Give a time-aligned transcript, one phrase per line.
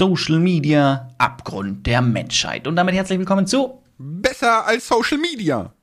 [0.00, 2.66] Social Media Abgrund der Menschheit.
[2.66, 5.74] Und damit herzlich willkommen zu Besser als Social Media.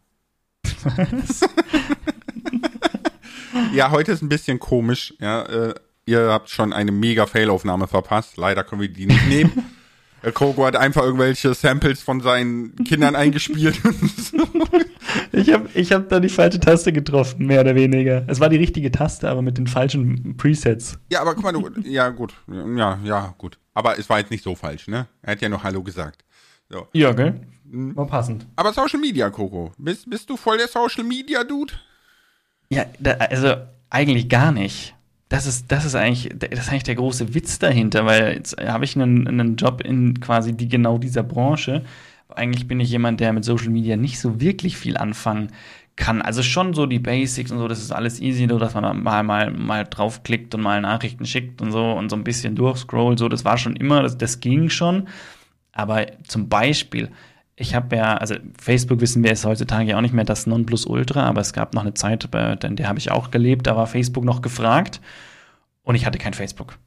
[3.76, 5.14] ja, heute ist ein bisschen komisch.
[5.20, 5.76] Ja, äh,
[6.08, 8.38] ihr habt schon eine mega Fail-Aufnahme verpasst.
[8.38, 9.52] Leider können wir die nicht nehmen.
[10.28, 13.80] Äh, Kogo hat einfach irgendwelche Samples von seinen Kindern eingespielt.
[15.32, 18.24] ich habe ich hab da die falsche Taste getroffen, mehr oder weniger.
[18.28, 21.00] Es war die richtige Taste, aber mit den falschen Presets.
[21.12, 23.58] Ja, aber guck mal, du, ja gut, ja, ja, gut.
[23.74, 25.08] Aber es war jetzt nicht so falsch, ne?
[25.22, 26.24] Er hat ja noch Hallo gesagt.
[26.70, 26.88] So.
[26.94, 27.40] Ja, gell?
[27.66, 27.96] Mhm.
[27.96, 28.46] War passend.
[28.56, 29.72] Aber Social Media, Coco.
[29.78, 31.74] Bist, bist du voll der Social Media Dude?
[32.70, 33.56] Ja, da, also
[33.90, 34.97] eigentlich gar nicht
[35.30, 38.86] das ist, das ist eigentlich, das ist eigentlich der große Witz dahinter, weil jetzt habe
[38.86, 41.84] ich einen, einen Job in quasi die genau dieser Branche.
[42.30, 45.50] Eigentlich bin ich jemand, der mit Social Media nicht so wirklich viel anfangen
[45.98, 46.22] kann.
[46.22, 49.24] Also schon so die Basics und so, das ist alles easy, nur dass man mal,
[49.24, 53.28] mal, mal draufklickt und mal Nachrichten schickt und so und so ein bisschen durchscrollt, so,
[53.28, 55.10] das war schon immer, das, das ging schon.
[55.74, 57.10] Aber zum Beispiel,
[57.58, 61.24] ich habe ja, also Facebook wissen wir ist heutzutage ja auch nicht mehr das Nonplusultra,
[61.26, 62.30] aber es gab noch eine Zeit,
[62.64, 65.02] in der habe ich auch gelebt, da war Facebook noch gefragt
[65.88, 66.78] und ich hatte kein Facebook.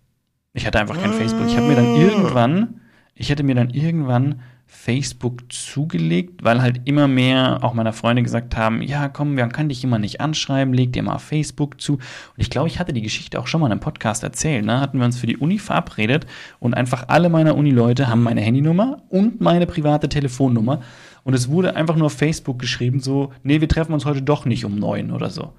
[0.52, 1.46] Ich hatte einfach kein Facebook.
[1.46, 1.96] Ich habe mir dann ah.
[1.96, 2.80] irgendwann,
[3.14, 8.58] ich hätte mir dann irgendwann Facebook zugelegt, weil halt immer mehr auch meiner Freunde gesagt
[8.58, 11.94] haben, ja, komm, man kann dich immer nicht anschreiben, leg dir mal Facebook zu.
[11.94, 12.02] Und
[12.36, 14.66] ich glaube, ich hatte die Geschichte auch schon mal in einem Podcast erzählt.
[14.66, 14.80] Ne?
[14.80, 16.26] Hatten wir uns für die Uni verabredet
[16.58, 20.82] und einfach alle meiner Uni-Leute haben meine Handynummer und meine private Telefonnummer.
[21.24, 24.44] Und es wurde einfach nur auf Facebook geschrieben, so, nee, wir treffen uns heute doch
[24.44, 25.54] nicht um neun oder so.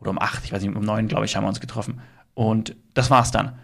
[0.00, 2.00] Oder um acht, ich weiß nicht, um neun, glaube ich, haben wir uns getroffen.
[2.34, 3.58] Und das war's dann.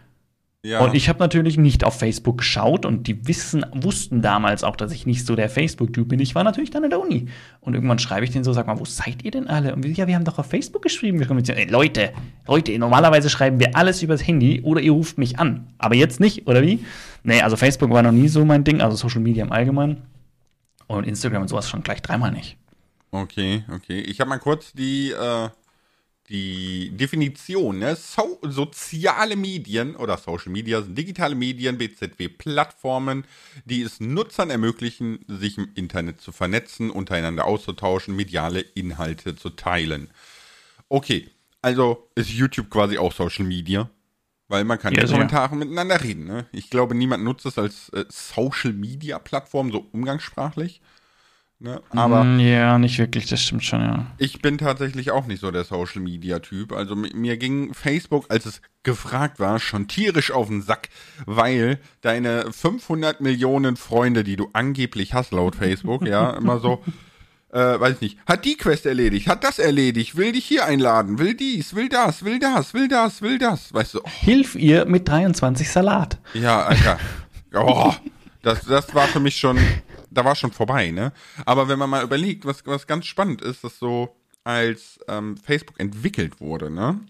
[0.67, 0.81] Ja.
[0.81, 4.91] Und ich habe natürlich nicht auf Facebook geschaut und die wissen, wussten damals auch, dass
[4.91, 6.19] ich nicht so der Facebook-Typ bin.
[6.19, 7.28] Ich war natürlich dann in der Uni.
[7.61, 9.72] Und irgendwann schreibe ich denen so, sag mal, wo seid ihr denn alle?
[9.72, 11.20] Und wir, ja, wir haben doch auf Facebook geschrieben.
[11.20, 11.59] Wir kommunizieren.
[11.59, 12.12] Ey, Leute,
[12.48, 15.69] Leute, normalerweise schreiben wir alles übers Handy oder ihr ruft mich an.
[15.78, 16.84] Aber jetzt nicht, oder wie?
[17.22, 20.03] Nee, also Facebook war noch nie so mein Ding, also Social Media im Allgemeinen.
[20.88, 22.56] Und Instagram und sowas schon gleich dreimal nicht.
[23.12, 24.00] Okay, okay.
[24.00, 25.49] Ich habe mal kurz die äh,
[26.28, 27.97] die Definition, ne?
[27.97, 33.25] So, soziale Medien oder Social Media sind digitale Medien, BZW-Plattformen,
[33.64, 40.10] die es Nutzern ermöglichen, sich im Internet zu vernetzen, untereinander auszutauschen, mediale Inhalte zu teilen.
[40.88, 41.31] Okay,
[41.62, 43.91] also ist YouTube quasi auch Social Media,
[44.48, 45.64] weil man kann ja, in Kommentaren ja.
[45.64, 46.25] miteinander reden.
[46.25, 46.47] Ne?
[46.53, 50.81] Ich glaube, niemand nutzt es als äh, Social Media Plattform, so umgangssprachlich.
[51.59, 51.81] Ne?
[51.91, 54.06] Aber mm, ja, nicht wirklich, das stimmt schon, ja.
[54.19, 56.72] Ich bin tatsächlich auch nicht so der Social Media Typ.
[56.72, 60.91] Also mir ging Facebook, als es gefragt war, schon tierisch auf den Sack,
[61.25, 66.83] weil deine 500 Millionen Freunde, die du angeblich hast laut Facebook, ja, immer so,
[67.53, 71.19] äh, weiß ich nicht, hat die Quest erledigt, hat das erledigt, will dich hier einladen,
[71.19, 74.00] will dies, will das, will das, will das, will das, weißt du.
[74.05, 74.11] Oh.
[74.21, 76.19] Hilf ihr mit 23 Salat.
[76.34, 76.99] Ja, Alter.
[77.59, 77.94] Oh,
[78.43, 79.56] das, das war für mich schon
[80.16, 81.12] da war schon vorbei, ne?
[81.44, 85.78] Aber wenn man mal überlegt, was, was ganz spannend ist, dass so als ähm, Facebook
[85.81, 87.00] entwickelt wurde, ne?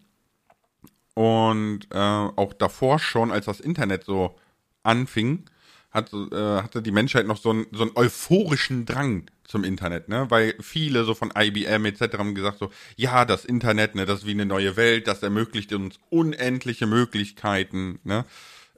[1.14, 4.36] Und äh, auch davor schon, als das Internet so
[4.82, 5.44] anfing,
[5.90, 10.30] hat, äh, hatte die Menschheit noch so, ein, so einen euphorischen Drang zum Internet, ne?
[10.30, 12.18] Weil viele so von IBM etc.
[12.18, 15.72] haben gesagt so, ja, das Internet, ne, das ist wie eine neue Welt, das ermöglicht
[15.72, 18.24] uns unendliche Möglichkeiten, ne?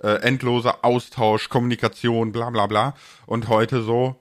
[0.02, 2.94] Äh, endloser Austausch, Kommunikation, bla bla bla.
[3.26, 4.16] Und heute so,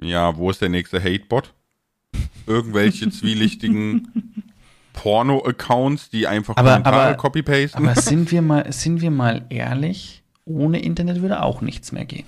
[0.00, 1.54] ja, wo ist der nächste Hatebot?
[2.46, 4.44] Irgendwelche zwielichtigen
[4.92, 7.86] Porno-Accounts, die einfach aber, Kommentare copy-pasten.
[7.86, 12.26] Aber sind wir, mal, sind wir mal ehrlich, ohne Internet würde auch nichts mehr gehen.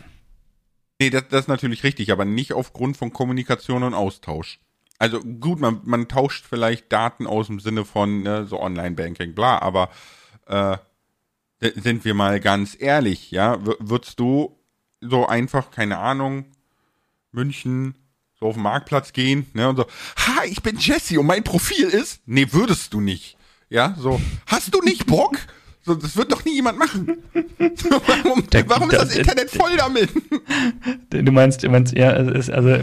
[1.00, 4.60] Nee, das, das ist natürlich richtig, aber nicht aufgrund von Kommunikation und Austausch.
[4.98, 9.58] Also gut, man, man tauscht vielleicht Daten aus im Sinne von ne, so Online-Banking, bla,
[9.60, 9.88] aber
[10.46, 10.76] äh,
[11.60, 14.56] sind wir mal ganz ehrlich, ja, würdest du
[15.00, 16.46] so einfach, keine Ahnung,
[17.32, 17.94] München,
[18.38, 21.88] so auf den Marktplatz gehen, ne, und so, ha, ich bin Jesse und mein Profil
[21.88, 23.36] ist, nee, würdest du nicht,
[23.68, 25.38] ja, so, hast du nicht Bock?
[25.94, 27.18] Das wird doch nie jemand machen.
[28.24, 30.10] Warum, der, warum ist das Internet voll damit?
[31.10, 32.76] Du meinst, du meinst ja, es, also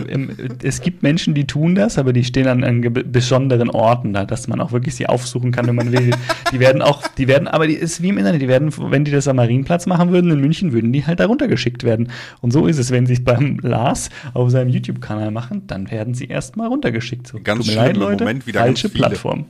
[0.63, 4.47] es gibt Menschen, die tun das, aber die stehen an, an besonderen Orten da, dass
[4.47, 6.11] man auch wirklich sie aufsuchen kann, wenn man will.
[6.51, 9.11] Die werden auch, die werden, aber die ist wie im Internet, die werden, wenn die
[9.11, 12.11] das am Marienplatz machen würden in München, würden die halt da runtergeschickt werden.
[12.41, 16.13] Und so ist es, wenn sie es beim Lars auf seinem YouTube-Kanal machen, dann werden
[16.13, 17.27] sie erstmal runtergeschickt.
[17.27, 19.45] So, Ganz schlimm, leid, Leute, Moment wieder falsche Plattform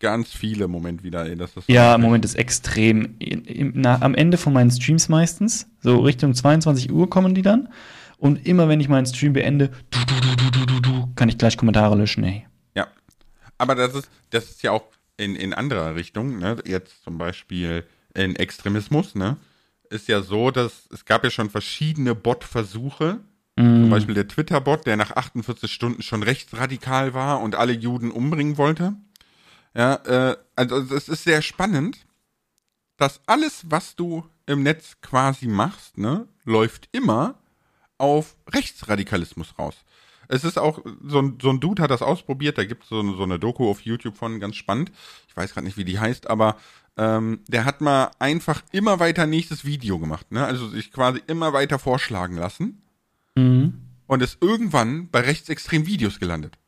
[0.00, 1.26] ganz viele im Moment wieder.
[1.26, 3.16] Ey, das ist ja, im Moment ist extrem.
[3.74, 7.68] Na, am Ende von meinen Streams meistens, so Richtung 22 Uhr kommen die dann.
[8.18, 11.96] Und immer wenn ich meinen Stream beende, du, du, du, du, kann ich gleich Kommentare
[11.96, 12.46] löschen, ey.
[12.74, 12.88] Ja.
[13.58, 14.84] Aber das ist, das ist ja auch
[15.16, 16.56] in, in anderer Richtung, ne?
[16.66, 17.84] Jetzt zum Beispiel
[18.14, 19.36] in Extremismus, ne?
[19.90, 23.20] ist ja so, dass es gab ja schon verschiedene Bot-Versuche.
[23.56, 28.56] Zum Beispiel der Twitter-Bot, der nach 48 Stunden schon rechtsradikal war und alle Juden umbringen
[28.56, 28.94] wollte.
[29.78, 32.04] Ja, äh, also es ist sehr spannend,
[32.96, 37.36] dass alles, was du im Netz quasi machst, ne, läuft immer
[37.96, 39.76] auf Rechtsradikalismus raus.
[40.26, 43.14] Es ist auch, so ein, so ein Dude hat das ausprobiert, da gibt es so,
[43.14, 44.90] so eine Doku auf YouTube von, ganz spannend.
[45.28, 46.56] Ich weiß gerade nicht, wie die heißt, aber
[46.96, 50.44] ähm, der hat mal einfach immer weiter nächstes Video gemacht, ne?
[50.44, 52.82] Also sich quasi immer weiter vorschlagen lassen
[53.36, 53.74] Mhm.
[54.08, 56.58] und ist irgendwann bei rechtsextremen Videos gelandet.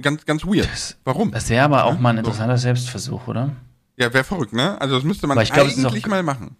[0.00, 0.10] So.
[0.10, 0.68] Ganz, ganz weird.
[0.70, 1.30] Das- Warum?
[1.32, 2.20] Das wäre aber auch Ja, mal ein so.
[2.20, 3.50] interessanter Selbstversuch, oder?
[3.96, 4.80] Ja, wäre verrückt, ne?
[4.80, 6.56] Also das müsste man glaub, eigentlich auch- mal machen.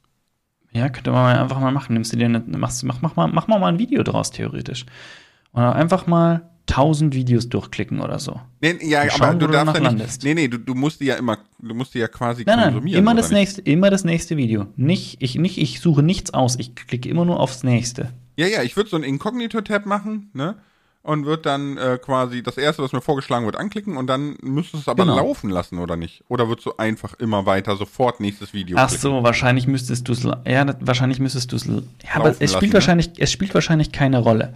[0.73, 1.95] Ja, könnte man einfach mal machen.
[1.95, 4.87] Nimmst du dir eine, machst, mach, mach, mal, mach mal mal ein Video draus, theoretisch.
[5.53, 8.41] Und einfach mal 1000 Videos durchklicken oder so.
[8.61, 9.83] Nee, ja, Und aber schauen, du darfst ja nicht.
[9.91, 10.23] landest.
[10.23, 12.65] Nee, nee, du, du musst die ja immer, du musst die ja quasi Nein, nein,
[12.73, 12.99] konsumieren.
[13.01, 13.39] immer das nicht?
[13.39, 14.67] nächste, immer das nächste Video.
[14.77, 18.13] Nicht ich, nicht, ich suche nichts aus, ich klicke immer nur aufs nächste.
[18.37, 20.55] Ja, ja, ich würde so einen Inkognito-Tab machen, ne?
[21.03, 24.75] Und würde dann äh, quasi das erste, was mir vorgeschlagen wird, anklicken und dann müsstest
[24.75, 25.17] du es aber Genau.
[25.17, 26.23] laufen lassen, oder nicht?
[26.29, 29.01] Oder würdest du einfach immer weiter sofort nächstes Video Ach klicken?
[29.01, 31.73] so, wahrscheinlich müsstest du es, ja, wahrscheinlich müsstest du es, ja,
[32.17, 32.75] aber Laufen es lassen, spielt ne?
[32.75, 34.53] wahrscheinlich, es spielt wahrscheinlich keine Rolle.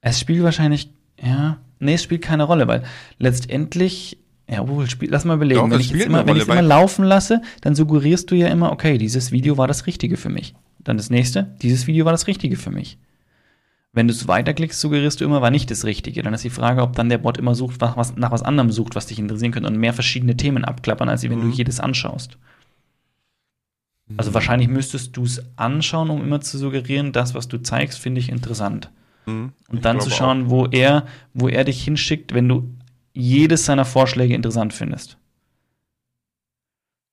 [0.00, 0.90] Es spielt wahrscheinlich,
[1.22, 2.82] ja, nee, es spielt keine Rolle, weil
[3.18, 4.18] letztendlich,
[4.48, 7.04] ja, obwohl, spiel, lass mal überlegen, Doch, wenn es ich jetzt immer, wenn immer laufen
[7.04, 10.54] lasse, dann suggerierst du ja immer, okay, dieses Video war das Richtige für mich.
[10.80, 12.98] Dann das nächste, dieses Video war das Richtige für mich.
[13.92, 16.22] Wenn du es weiterklickst, suggerierst du immer, war nicht das Richtige.
[16.22, 18.70] Dann ist die Frage, ob dann der Bot immer sucht, was, was, nach was anderem
[18.70, 21.42] sucht, was dich interessieren könnte und mehr verschiedene Themen abklappern, als wenn Mhm.
[21.50, 22.38] du jedes anschaust.
[24.16, 28.20] Also wahrscheinlich müsstest du es anschauen, um immer zu suggerieren, das, was du zeigst, finde
[28.20, 28.90] ich interessant.
[29.26, 32.68] Mhm, Und ich dann zu schauen, wo er, wo er dich hinschickt, wenn du
[33.12, 35.16] jedes seiner Vorschläge interessant findest.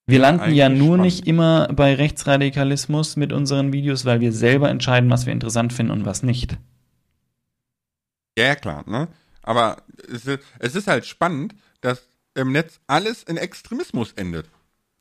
[0.07, 1.03] Wir landen ja eigentlich nur spannend.
[1.05, 5.91] nicht immer bei Rechtsradikalismus mit unseren Videos, weil wir selber entscheiden, was wir interessant finden
[5.91, 6.57] und was nicht.
[8.37, 9.07] Ja, ja, klar, ne?
[9.41, 12.03] Aber es ist, es ist halt spannend, dass
[12.35, 14.47] im Netz alles in Extremismus endet.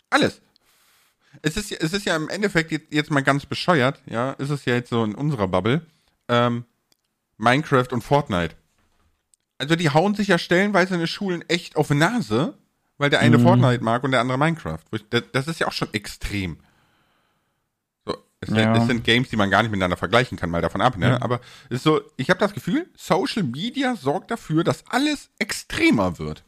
[0.09, 0.41] Alles.
[1.43, 4.49] Es ist, ja- es ist ja im Endeffekt jetzt, jetzt mal ganz bescheuert, ja, ist
[4.50, 5.85] es ja jetzt so in unserer Bubble,
[6.29, 6.65] ähm,
[7.37, 8.55] Minecraft und Fortnite.
[9.59, 12.56] Also die hauen sich ja stellenweise in den Schulen echt auf die Nase,
[12.97, 13.43] weil der eine Mhm.
[13.43, 14.79] Fortnite mag und der andere Minecraft.
[15.11, 16.59] Das, das ist ja auch schon extrem.
[18.41, 18.77] Es, Ja.
[18.77, 21.09] es sind Games, die man gar nicht miteinander vergleichen kann, mal davon ab, ne?
[21.09, 21.23] Ja.
[21.23, 21.41] Aber
[21.71, 26.44] es ist so, ich habe das Gefühl, Social Media sorgt dafür, dass alles extremer wird.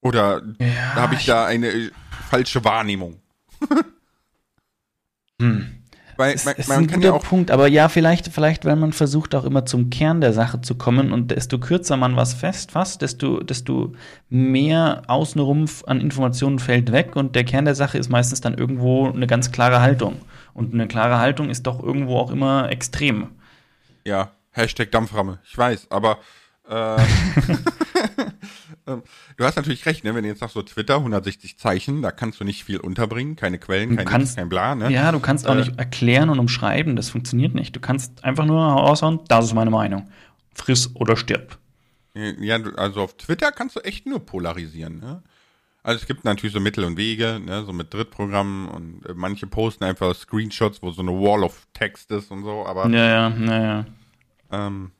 [0.00, 1.90] Oder Ja, habe ich da eine äh,
[2.30, 3.20] falsche Wahrnehmung?
[5.40, 5.82] Hm.
[6.18, 9.36] Weil Es man, ist ein guter ja Punkt, aber ja, vielleicht, vielleicht, weil man versucht
[9.36, 13.40] auch immer zum Kern der Sache zu kommen und desto kürzer man was festfasst, desto,
[13.40, 13.94] desto
[14.28, 19.08] mehr außenrum an Informationen fällt weg und der Kern der Sache ist meistens dann irgendwo
[19.08, 20.16] eine ganz klare Haltung.
[20.54, 23.28] Und eine klare Haltung ist doch irgendwo auch immer extrem.
[24.04, 26.18] Ja, Hashtag Dampframme, ich weiß, aber
[26.68, 26.96] äh,
[28.88, 29.02] ähm,
[29.36, 30.14] du hast natürlich recht, ne?
[30.14, 33.58] Wenn du jetzt sagst so Twitter, 160 Zeichen, da kannst du nicht viel unterbringen, keine
[33.58, 34.90] Quellen, kein kannst- Nix, kein Bla, ne?
[34.90, 35.58] Ja, du kannst auch Äh.
[35.58, 37.76] nicht erklären und umschreiben, das funktioniert nicht.
[37.76, 40.08] Du kannst einfach nur raushauen, das ist meine Meinung.
[40.54, 41.58] Friss oder stirb.
[42.14, 45.22] Ja, also auf Twitter kannst du echt nur polarisieren, ne?
[45.84, 49.46] Also es gibt natürlich so Mittel und Wege, ne, so mit Drittprogrammen und äh, manche
[49.46, 53.28] posten einfach Screenshots, wo so eine Wall of Text ist und so, aber Ja, ja,
[53.38, 53.86] ja, ja.
[54.50, 54.90] ähm,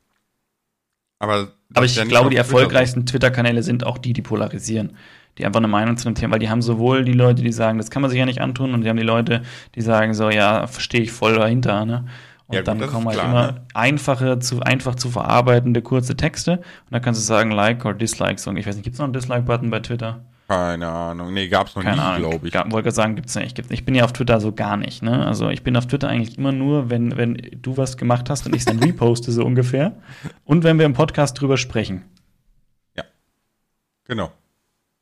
[1.19, 4.95] aber Aber ich glaube, die erfolgreichsten Twitter-Kanäle sind auch die, die polarisieren.
[5.37, 7.77] Die einfach eine Meinung zu dem Thema, weil die haben sowohl die Leute, die sagen,
[7.77, 9.43] das kann man sich ja nicht antun, und die haben die Leute,
[9.75, 12.05] die sagen so, ja, verstehe ich voll dahinter, ne?
[12.47, 13.61] Und Ja, dann kommen halt klar, immer ne?
[13.75, 16.53] einfache, zu, einfach zu verarbeitende kurze Texte.
[16.57, 18.39] Und dann kannst du sagen, Like oder Dislike.
[18.41, 20.25] So, ich weiß nicht, gibt es noch einen Dislike-Button bei Twitter?
[20.49, 22.53] Keine Ahnung, nee, gab's noch Keine nie, glaube ich.
[22.55, 23.55] Ja, wollte sagen, gibt's nicht.
[23.55, 23.81] Gibt's nicht.
[23.81, 25.03] Ich bin ja auf Twitter so gar nicht.
[25.03, 25.25] Ne?
[25.25, 28.55] Also ich bin auf Twitter eigentlich immer nur, wenn, wenn du was gemacht hast und
[28.55, 29.95] ich es dann reposte, so ungefähr.
[30.45, 32.03] Und wenn wir im Podcast drüber sprechen.
[34.09, 34.31] Genau.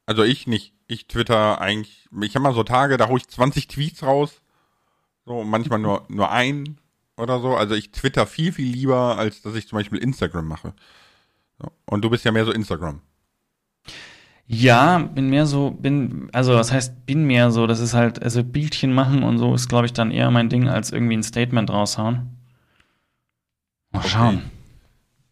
[0.06, 0.74] Also ich nicht.
[0.88, 4.42] Ich twitter eigentlich, ich habe mal so Tage, da hole ich 20 Tweets raus.
[5.26, 6.80] So, manchmal nur, nur ein
[7.16, 7.56] oder so.
[7.56, 10.74] Also ich twitter viel, viel lieber, als dass ich zum Beispiel Instagram mache.
[11.58, 11.72] So.
[11.86, 13.02] Und du bist ja mehr so Instagram.
[14.50, 18.44] Ja, bin mehr so, bin, also was heißt bin mehr so, das ist halt, also
[18.46, 21.70] Bildchen machen und so ist, glaube ich, dann eher mein Ding, als irgendwie ein Statement
[21.70, 22.30] raushauen.
[23.92, 24.08] Mal Okay.
[24.10, 24.42] schauen.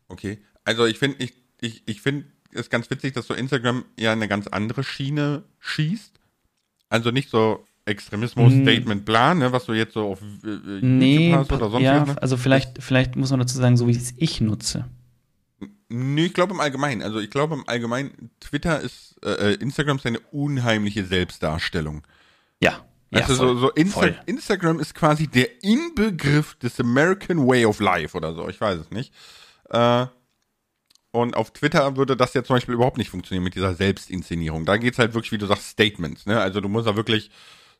[0.09, 0.39] Okay.
[0.65, 4.27] Also ich finde, ich, ich, ich finde es ganz witzig, dass so Instagram ja eine
[4.27, 6.19] ganz andere Schiene schießt.
[6.89, 8.63] Also nicht so Extremismus, Hm.
[8.63, 11.83] Statement, bla, ne, was du jetzt so auf äh, äh, Nee, YouTube hast oder sonst
[11.85, 12.21] ja, was, ne?
[12.21, 14.85] also vielleicht, vielleicht muss man dazu sagen, so wie es ich nutze.
[15.89, 17.01] Nee, ich glaube im Allgemeinen.
[17.01, 22.03] Also ich glaube im Allgemeinen, Twitter ist, äh, äh, Instagram ist eine unheimliche Selbstdarstellung.
[22.61, 22.85] Ja.
[23.11, 24.05] Ja, also voll, so, so Insta.
[24.25, 28.91] Instagram ist quasi der Inbegriff des American Way of Life oder so, ich weiß es
[28.91, 29.13] nicht.
[29.69, 30.07] Äh,
[31.11, 34.65] und auf Twitter würde das ja zum Beispiel überhaupt nicht funktionieren mit dieser Selbstinszenierung.
[34.65, 36.25] Da geht's halt wirklich, wie du sagst, Statements.
[36.25, 36.41] Ne?
[36.41, 37.31] Also du musst da wirklich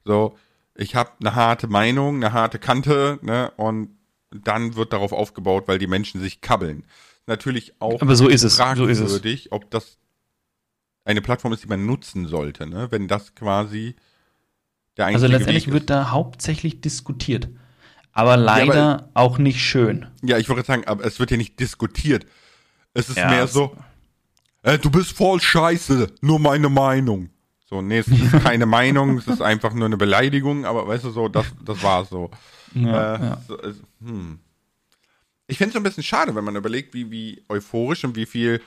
[0.06, 0.38] so,
[0.74, 3.52] ich habe eine harte Meinung, eine harte Kante, ne?
[3.58, 3.98] Und
[4.32, 6.86] dann wird darauf aufgebaut, weil die Menschen sich kabbeln.
[7.28, 9.06] Natürlich auch Aber so ist es, so ist es.
[9.12, 9.98] fragwürdig, ob das
[11.06, 12.88] eine Plattform ist, die man nutzen sollte, ne?
[12.92, 13.96] Wenn das quasi
[14.98, 17.50] der Also einzige letztendlich Weg wird da hauptsächlich diskutiert.
[18.12, 20.08] Aber leider aber- auch nicht schön.
[20.24, 22.26] Ja, ich wollte sagen, aber es wird ja nicht diskutiert.
[22.94, 23.76] Es ist Ja, mehr so,
[24.64, 27.30] äh, du bist voll scheiße, nur meine Meinung.
[27.66, 31.10] So, nee, es ist keine Meinung, es ist einfach nur eine Beleidigung, aber weißt du
[31.10, 32.30] so, das, das war so.
[32.74, 33.42] Ja, Äh, ja.
[33.48, 34.40] so, es, hm.
[35.48, 38.62] Ich finde es ein bisschen schade, wenn man überlegt, wie, wie euphorisch und wie viel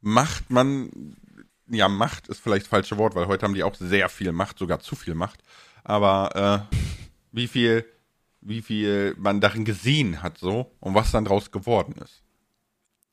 [0.00, 1.16] Macht man,
[1.66, 4.58] ja, Macht ist vielleicht das falsche Wort, weil heute haben die auch sehr viel Macht,
[4.58, 5.42] sogar zu viel Macht.
[5.82, 6.76] Aber äh,
[7.32, 7.84] wie viel,
[8.40, 12.22] wie viel man darin gesehen hat so und was dann draus geworden ist.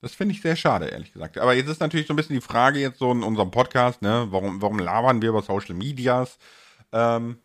[0.01, 1.39] Das finde ich sehr schade, ehrlich gesagt.
[1.39, 4.27] Aber jetzt ist natürlich so ein bisschen die Frage jetzt so in unserem Podcast, ne,
[4.29, 6.37] warum, warum labern wir über Social Medias?
[6.91, 7.39] Ähm,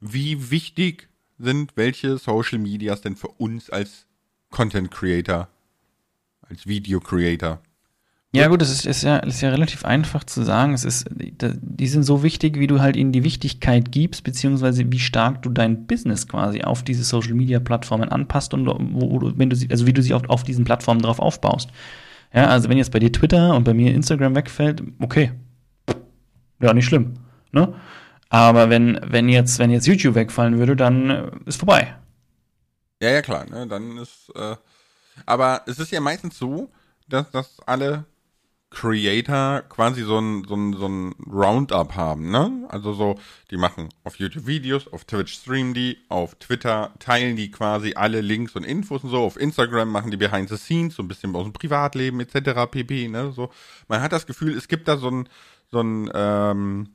[0.00, 1.08] wie wichtig
[1.38, 4.06] sind welche Social Medias denn für uns als
[4.54, 5.48] Content Creator,
[6.48, 7.60] als Video Creator?
[8.32, 10.74] Ja, gut, das ist, ist, ja, ist ja relativ einfach zu sagen.
[10.74, 14.98] Es ist, die sind so wichtig, wie du halt ihnen die Wichtigkeit gibst, beziehungsweise wie
[14.98, 19.50] stark du dein Business quasi auf diese Social Media Plattformen anpasst und wo, du, wenn
[19.50, 21.70] du sie, also wie du sie auf, auf diesen Plattformen drauf aufbaust.
[22.32, 25.30] Ja, also wenn jetzt bei dir Twitter und bei mir Instagram wegfällt, okay.
[26.60, 27.14] Ja, nicht schlimm.
[27.52, 27.72] Ne?
[28.30, 31.94] Aber wenn, wenn jetzt, wenn jetzt YouTube wegfallen würde, dann ist vorbei.
[33.00, 33.66] Ja, ja, klar, ne?
[33.66, 34.56] Dann ist, äh,
[35.26, 36.70] aber es ist ja meistens so,
[37.08, 38.04] dass, dass alle
[38.74, 42.66] Creator quasi so ein, so ein, so ein Roundup haben, ne?
[42.68, 43.14] Also so,
[43.50, 48.20] die machen auf YouTube Videos, auf Twitch streamen die, auf Twitter teilen die quasi alle
[48.20, 51.34] Links und Infos und so, auf Instagram machen die Behind the Scenes, so ein bisschen
[51.36, 52.70] aus dem Privatleben etc.
[52.70, 53.32] pp, ne?
[53.32, 53.50] So,
[53.88, 55.28] man hat das Gefühl, es gibt da so ein,
[55.70, 56.88] so ein, ähm,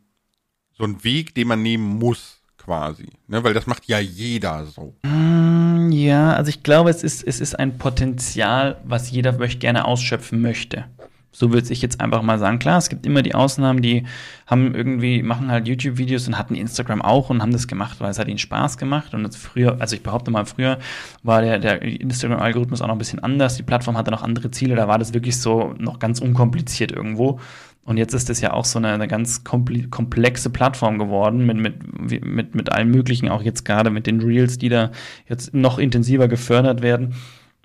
[0.78, 2.39] so ein Weg, den man nehmen muss,
[2.70, 3.44] quasi, ne?
[3.44, 4.94] Weil das macht ja jeder so.
[5.02, 9.86] Mm, Ja, also ich glaube, es ist, es ist ein Potenzial, was jeder möcht, gerne
[9.86, 10.86] ausschöpfen möchte.
[11.32, 12.60] So würde ich jetzt einfach mal sagen.
[12.60, 14.06] Klar, es gibt immer die Ausnahmen, die
[14.46, 18.20] haben irgendwie, machen halt YouTube-Videos und hatten Instagram auch und haben das gemacht, weil es
[18.20, 19.14] hat ihnen Spaß gemacht.
[19.16, 20.78] Und früher, also ich behaupte mal, früher
[21.24, 23.58] war der, der Instagram-Algorithmus auch noch ein bisschen anders.
[23.58, 27.40] Die Plattform hatte noch andere Ziele, da war das wirklich so noch ganz unkompliziert irgendwo.
[27.84, 32.26] Und jetzt ist es ja auch so eine, eine ganz komplexe Plattform geworden mit, mit,
[32.26, 34.92] mit, mit allem Möglichen, auch jetzt gerade mit den Reels, die da
[35.28, 37.16] jetzt noch intensiver gefördert werden.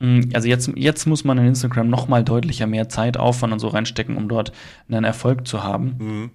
[0.01, 3.59] Mm, Also jetzt, jetzt muss man in Instagram noch mal deutlicher mehr Zeit, Aufwand und
[3.59, 4.53] so reinstecken, um dort
[4.89, 6.31] einen Erfolg zu haben.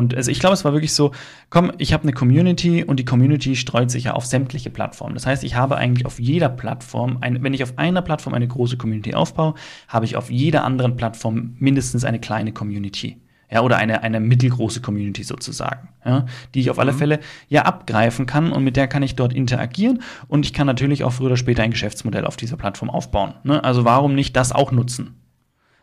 [0.00, 1.12] Und also ich glaube, es war wirklich so,
[1.50, 5.12] komm, ich habe eine Community und die Community streut sich ja auf sämtliche Plattformen.
[5.14, 8.48] Das heißt, ich habe eigentlich auf jeder Plattform, ein, wenn ich auf einer Plattform eine
[8.48, 9.54] große Community aufbaue,
[9.88, 13.18] habe ich auf jeder anderen Plattform mindestens eine kleine Community.
[13.52, 18.24] Ja, oder eine, eine mittelgroße Community sozusagen, ja, die ich auf alle Fälle ja abgreifen
[18.24, 21.36] kann und mit der kann ich dort interagieren und ich kann natürlich auch früher oder
[21.36, 23.34] später ein Geschäftsmodell auf dieser Plattform aufbauen.
[23.42, 23.62] Ne?
[23.64, 25.16] Also warum nicht das auch nutzen?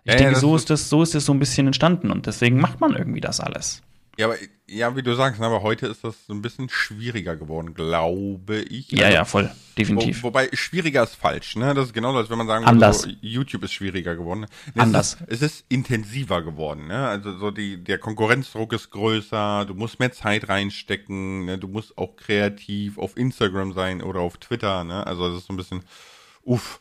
[0.06, 1.68] Ich Ja, ja, denke, das so ist- ist das, so ist das so ein bisschen
[1.68, 3.82] entstanden und deswegen macht man irgendwie das alles.
[4.18, 4.36] Ja, aber
[4.68, 8.62] ja, wie du sagst, ne, aber heute ist das so ein bisschen schwieriger geworden, glaube
[8.62, 8.92] ich.
[8.92, 10.24] Ja, Also, ja, voll, definitiv.
[10.24, 11.74] Wo, wobei schwieriger ist falsch, ne?
[11.76, 13.06] Das ist genauso, als wenn man sagen Anders.
[13.06, 14.48] würde, so, YouTube ist schwieriger geworden.
[14.74, 15.14] Es Anders.
[15.28, 17.08] Ist, es ist intensiver geworden, ne?
[17.08, 21.58] Also so die der Konkurrenzdruck ist größer, du musst mehr Zeit reinstecken, ne?
[21.60, 25.06] Du musst auch kreativ auf Instagram sein oder auf Twitter, ne?
[25.06, 25.84] Also das ist so ein bisschen
[26.44, 26.80] uff.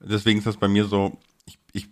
[0.00, 1.88] Deswegen ist das bei mir so ich, ich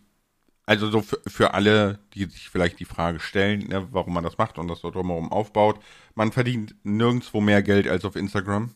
[0.66, 4.38] also so für, für alle, die sich vielleicht die Frage stellen, ne, warum man das
[4.38, 5.80] macht und das so drumherum aufbaut,
[6.14, 8.74] man verdient nirgendwo mehr Geld als auf Instagram.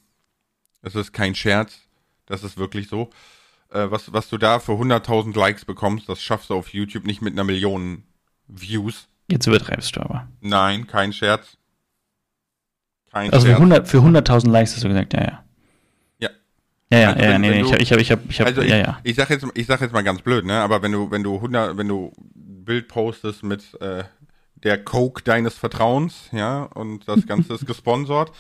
[0.83, 1.81] Das ist kein Scherz,
[2.27, 3.11] das ist wirklich so.
[3.71, 7.23] Äh, was, was du da für 100.000 Likes bekommst, das schaffst du auf YouTube nicht
[7.23, 8.05] mit einer Million
[8.47, 9.09] Views.
[9.29, 10.29] Jetzt übertreibst du aber.
[10.41, 11.57] Nein, kein Scherz.
[13.11, 13.61] Kein Also für Scherz.
[13.61, 15.23] 100 für 100.000 Likes hast du gesagt, ja.
[15.23, 15.45] Ja.
[16.93, 18.41] Ja, ja, Also ja, wenn- nee, wenn du- ich hab, ich hab, ich hab, ich
[18.41, 19.01] hab Also ich, ja, ja.
[19.03, 20.61] ich sag jetzt, ich sag jetzt mal ganz blöd, ne?
[20.61, 24.05] Aber wenn du, wenn du 100, wenn du Bild postest mit äh,
[24.57, 28.31] der Coke deines Vertrauens, ja, und das Ganze ist gesponsert,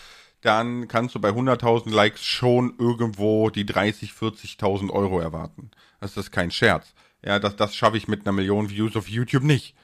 [0.43, 5.71] dann kannst du bei 100.000 Likes schon irgendwo die 30, 40.000 Euro erwarten.
[6.00, 6.95] Das ist kein Scherz.
[7.25, 9.75] Ja, das, das schaffe ich mit einer Million Views auf YouTube nicht.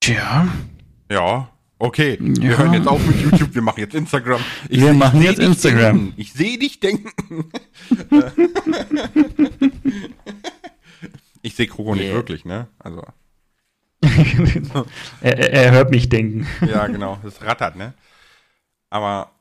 [0.00, 0.48] Tja,
[1.10, 2.16] Ja, okay.
[2.20, 2.58] Wir Ja.
[2.58, 4.40] hören jetzt auf mit YouTube, wir machen jetzt Instagram.
[4.68, 5.96] Ich Wir machen jetzt Instagram.
[5.98, 6.14] Denken.
[6.16, 7.50] Ich sehe dich denken.
[11.42, 12.14] ich sehe Kroko nicht Yeah.
[12.14, 12.68] wirklich, ne?
[12.78, 13.02] Also.
[15.20, 16.46] er, er, hört mich denken.
[16.68, 17.18] Ja, genau.
[17.22, 17.94] Das rattert, ne?
[18.90, 19.32] Aber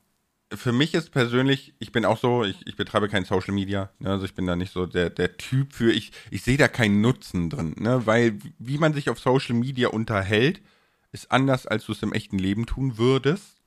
[0.53, 4.11] für mich ist persönlich, ich bin auch so, ich, ich betreibe kein Social Media, ne?
[4.11, 7.01] also ich bin da nicht so der, der Typ für, ich, ich sehe da keinen
[7.01, 8.05] Nutzen drin, ne?
[8.05, 10.61] weil wie man sich auf Social Media unterhält,
[11.11, 13.61] ist anders, als du es im echten Leben tun würdest.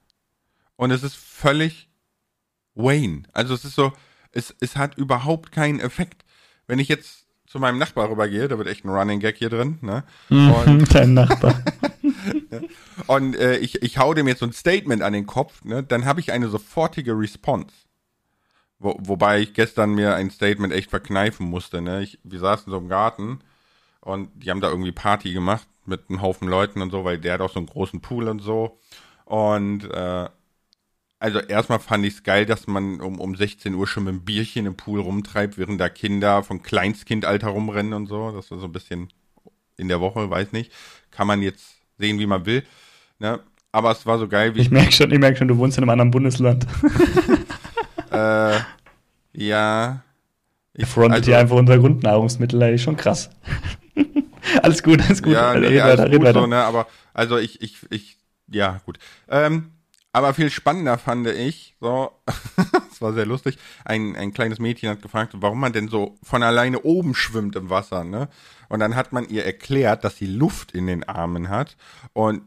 [0.76, 1.88] Und es ist völlig
[2.74, 3.24] Wayne.
[3.32, 3.92] Also es ist so,
[4.32, 6.24] es, es hat überhaupt keinen Effekt.
[6.66, 9.78] Wenn ich jetzt zu meinem Nachbar rübergehe, da wird echt ein Running Gag hier drin,
[9.82, 10.04] ne?
[10.28, 11.60] Mhm, Und, Dein Nachbar.
[13.08, 15.82] und äh, ich, ich hau dem jetzt so ein Statement an den Kopf, ne?
[15.82, 17.74] Dann habe ich eine sofortige Response.
[18.78, 22.02] Wo, wobei ich gestern mir ein Statement echt verkneifen musste, ne?
[22.02, 23.40] Ich, wir saßen so im Garten
[24.00, 27.34] und die haben da irgendwie Party gemacht mit einem Haufen Leuten und so, weil der
[27.34, 28.78] hat auch so einen großen Pool und so.
[29.26, 30.28] Und äh,
[31.18, 34.24] also erstmal fand ich es geil, dass man um, um 16 Uhr schon mit einem
[34.24, 38.32] Bierchen im Pool rumtreibt, während da Kinder von Kleinstkindalter rumrennen und so.
[38.32, 39.08] Das war so ein bisschen
[39.76, 40.72] in der Woche, weiß nicht.
[41.10, 42.64] Kann man jetzt sehen, wie man will.
[43.18, 43.40] Ne?
[43.70, 44.60] Aber es war so geil, wie.
[44.60, 46.66] Ich merke schon, ich merke schon, du wohnst in einem anderen Bundesland.
[48.10, 48.58] äh,
[49.34, 50.02] ja.
[50.74, 53.30] Ich frontet also, hier einfach unser Grundnahrungsmittel, ey, schon krass.
[54.62, 55.32] alles gut, alles gut.
[55.32, 56.40] Ja, nee, red alles weiter, gut weiter.
[56.40, 56.62] So, ne?
[56.62, 58.98] Aber also ich, ich, ich, ja, gut.
[59.28, 59.72] Ähm,
[60.12, 62.10] aber viel spannender fand ich, so,
[62.92, 66.42] es war sehr lustig, ein, ein kleines Mädchen hat gefragt, warum man denn so von
[66.42, 68.28] alleine oben schwimmt im Wasser, ne?
[68.68, 71.76] Und dann hat man ihr erklärt, dass sie Luft in den Armen hat.
[72.12, 72.42] Und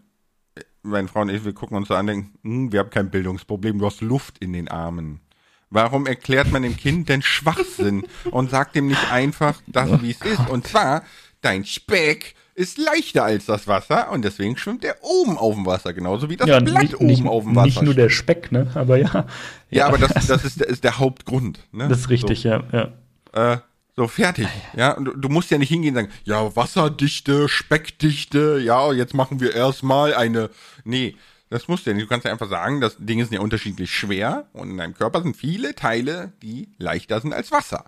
[0.82, 3.80] meine Frau und ich, wir gucken uns so an, denken, hm, wir haben kein Bildungsproblem,
[3.80, 5.22] du hast Luft in den Armen.
[5.70, 10.22] Warum erklärt man dem Kind denn Schwachsinn und sagt ihm nicht einfach das, wie es
[10.22, 10.48] ist?
[10.50, 11.04] Und zwar,
[11.44, 15.94] dein Speck ist leichter als das Wasser und deswegen schwimmt er oben auf dem Wasser,
[15.94, 17.66] genauso wie das ja, Blatt nicht, oben nicht, auf dem Wasser.
[17.66, 18.68] Nicht nur der Speck, ne?
[18.76, 19.12] Aber ja.
[19.14, 19.28] Ja,
[19.70, 21.60] ja aber das, das ist, der, ist der Hauptgrund.
[21.72, 21.88] Ne?
[21.88, 22.50] Das ist richtig, so.
[22.50, 22.64] ja.
[22.72, 23.54] ja.
[23.54, 23.58] Äh,
[23.96, 24.48] so, fertig.
[24.76, 29.14] Ja, und du, du, musst ja nicht hingehen und sagen, ja, Wasserdichte, Speckdichte, ja, jetzt
[29.14, 30.50] machen wir erstmal eine.
[30.84, 31.16] Nee,
[31.50, 32.06] das musst du ja nicht.
[32.06, 35.22] Du kannst ja einfach sagen, das Dinge sind ja unterschiedlich schwer und in deinem Körper
[35.22, 37.86] sind viele Teile, die leichter sind als Wasser.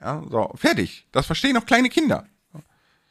[0.00, 1.06] Ja, so, fertig.
[1.10, 2.26] Das verstehen auch kleine Kinder.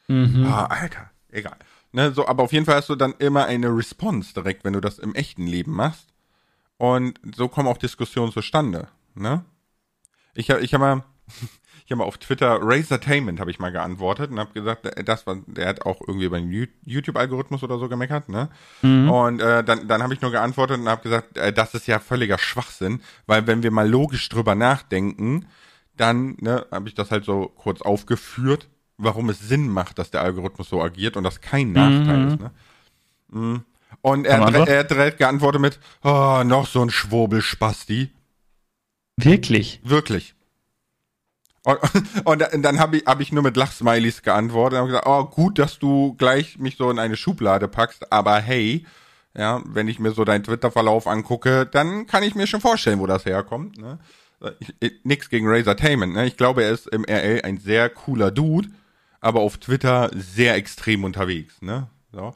[0.08, 0.44] Mhm.
[0.46, 1.56] Ah, Alter, egal.
[1.92, 4.80] Ne, so, aber auf jeden Fall hast du dann immer eine Response direkt, wenn du
[4.80, 6.08] das im echten Leben machst.
[6.78, 8.88] Und so kommen auch Diskussionen zustande.
[9.14, 9.44] Ne?
[10.34, 11.04] Ich habe ich hab mal,
[11.84, 15.36] ich habe mal auf Twitter Razortainment habe ich mal geantwortet und habe gesagt, das war,
[15.46, 18.48] der hat auch irgendwie über den YouTube-Algorithmus oder so gemeckert, ne?
[18.80, 19.10] Mhm.
[19.10, 21.98] Und äh, dann, dann habe ich nur geantwortet und habe gesagt, äh, das ist ja
[21.98, 25.46] völliger Schwachsinn, weil wenn wir mal logisch drüber nachdenken,
[25.96, 30.22] dann ne, habe ich das halt so kurz aufgeführt warum es Sinn macht, dass der
[30.22, 32.28] Algorithmus so agiert und das kein Nachteil mhm.
[32.28, 32.40] ist.
[32.40, 32.50] Ne?
[33.28, 33.64] Mhm.
[34.00, 38.10] Und er, hat, er hat direkt geantwortet mit, oh, noch so ein Schwurbelspasti.
[39.16, 39.80] Wirklich?
[39.84, 40.34] Wirklich.
[41.64, 41.78] Und,
[42.24, 45.78] und dann habe ich, hab ich nur mit Lachsmilies geantwortet und gesagt, oh, gut, dass
[45.78, 48.84] du gleich mich so in eine Schublade packst, aber hey,
[49.36, 53.06] ja, wenn ich mir so deinen Twitter-Verlauf angucke, dann kann ich mir schon vorstellen, wo
[53.06, 53.78] das herkommt.
[53.78, 53.98] Ne?
[54.58, 56.26] Ich, ich, nix gegen Razor Tainment, ne?
[56.26, 58.68] Ich glaube, er ist im RL ein sehr cooler Dude
[59.22, 61.88] aber auf Twitter sehr extrem unterwegs, ne?
[62.12, 62.34] So.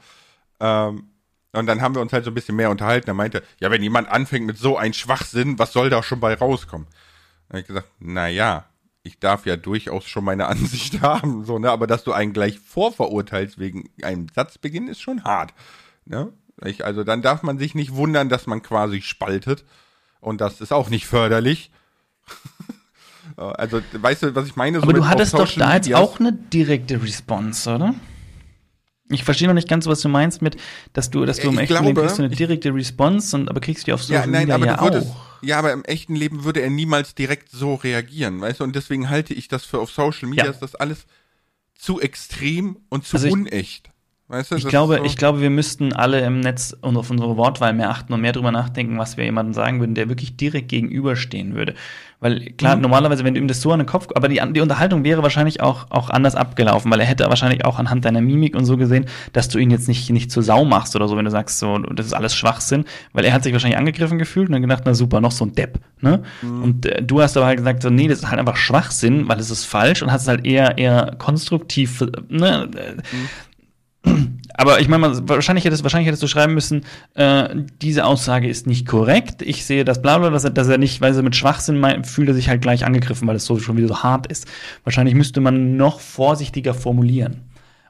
[0.60, 1.10] Ähm,
[1.52, 3.10] und dann haben wir uns halt so ein bisschen mehr unterhalten.
[3.10, 6.34] Er meinte, ja, wenn jemand anfängt mit so einem Schwachsinn, was soll da schon bei
[6.34, 6.86] rauskommen?
[7.48, 8.66] Dann habe ich gesagt, na ja,
[9.02, 11.70] ich darf ja durchaus schon meine Ansicht haben, so, ne?
[11.70, 15.52] Aber dass du einen gleich vorverurteilst wegen einem Satzbeginn ist schon hart,
[16.04, 16.32] ne?
[16.64, 19.64] Ich, also dann darf man sich nicht wundern, dass man quasi spaltet.
[20.20, 21.70] Und das ist auch nicht förderlich.
[23.36, 24.78] Also, weißt du, was ich meine?
[24.78, 27.94] So Aber du hattest doch da jetzt auch eine direkte Response, oder?
[29.08, 30.56] Ich verstehe noch nicht ganz, was du meinst mit,
[30.92, 33.60] dass du, dass du im echten glaube, Leben kriegst du eine direkte Response, und, aber
[33.60, 35.42] kriegst du auf Social ja, nein, Media aber ja würdest, auch.
[35.42, 38.64] Ja, aber im echten Leben würde er niemals direkt so reagieren, weißt du?
[38.64, 40.50] Und deswegen halte ich das für auf Social Media, ja.
[40.50, 41.06] ist das alles
[41.76, 43.90] zu extrem und zu also unecht.
[44.28, 47.36] Weißt du, ich, glaube, so ich glaube, wir müssten alle im Netz und auf unsere
[47.36, 50.68] Wortwahl mehr achten und mehr drüber nachdenken, was wir jemandem sagen würden, der wirklich direkt
[50.68, 51.74] gegenüberstehen würde.
[52.18, 52.82] Weil klar, mhm.
[52.82, 55.60] normalerweise, wenn du ihm das so an den Kopf, aber die, die Unterhaltung wäre wahrscheinlich
[55.60, 59.06] auch, auch anders abgelaufen, weil er hätte wahrscheinlich auch anhand deiner Mimik und so gesehen,
[59.32, 61.78] dass du ihn jetzt nicht, nicht zur Sau machst oder so, wenn du sagst, so,
[61.78, 64.94] das ist alles Schwachsinn, weil er hat sich wahrscheinlich angegriffen gefühlt und dann gedacht, na
[64.94, 66.22] super, noch so ein Depp, ne?
[66.42, 66.62] Mhm.
[66.64, 69.38] Und äh, du hast aber halt gesagt, so, nee, das ist halt einfach Schwachsinn, weil
[69.38, 72.68] es ist falsch und hast es halt eher, eher konstruktiv, ne?
[73.12, 73.28] Mhm
[74.54, 78.86] aber ich meine, wahrscheinlich hättest, wahrscheinlich hättest du schreiben müssen, äh, diese Aussage ist nicht
[78.86, 79.42] korrekt.
[79.42, 82.06] Ich sehe das bla bla, dass er, dass er nicht, weil er mit Schwachsinn meint,
[82.06, 84.46] fühlt er sich halt gleich angegriffen, weil es so schon wieder so hart ist.
[84.84, 87.42] Wahrscheinlich müsste man noch vorsichtiger formulieren.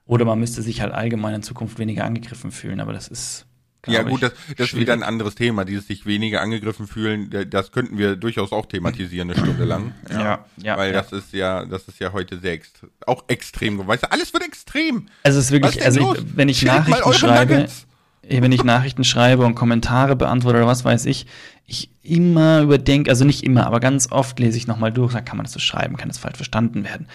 [0.06, 3.45] Oder man müsste sich halt allgemein in Zukunft weniger angegriffen fühlen, aber das ist
[3.86, 7.44] Ja, gut, das, das ist wieder ein anderes Thema, dieses sich weniger angegriffen fühlen, da-
[7.44, 9.92] das könnten wir durchaus auch thematisieren, eine Stunde lang.
[10.10, 11.02] Ja, ja, Weil ja.
[11.02, 14.44] das ist ja, das ist ja heute sehr ext auch extrem, weißt du, alles wird
[14.44, 15.06] extrem.
[15.22, 17.86] Also es ist wirklich, also ich, wenn ich mal Nachrichten schreibe, Nuggets.
[18.28, 21.26] wenn ich Nachrichten schreibe und Kommentare beantworte oder was weiß ich,
[21.66, 25.36] ich immer überdenke, also nicht immer, aber ganz oft lese ich nochmal durch, sag, kann
[25.36, 27.08] man das so schreiben, kann das falsch verstanden werden?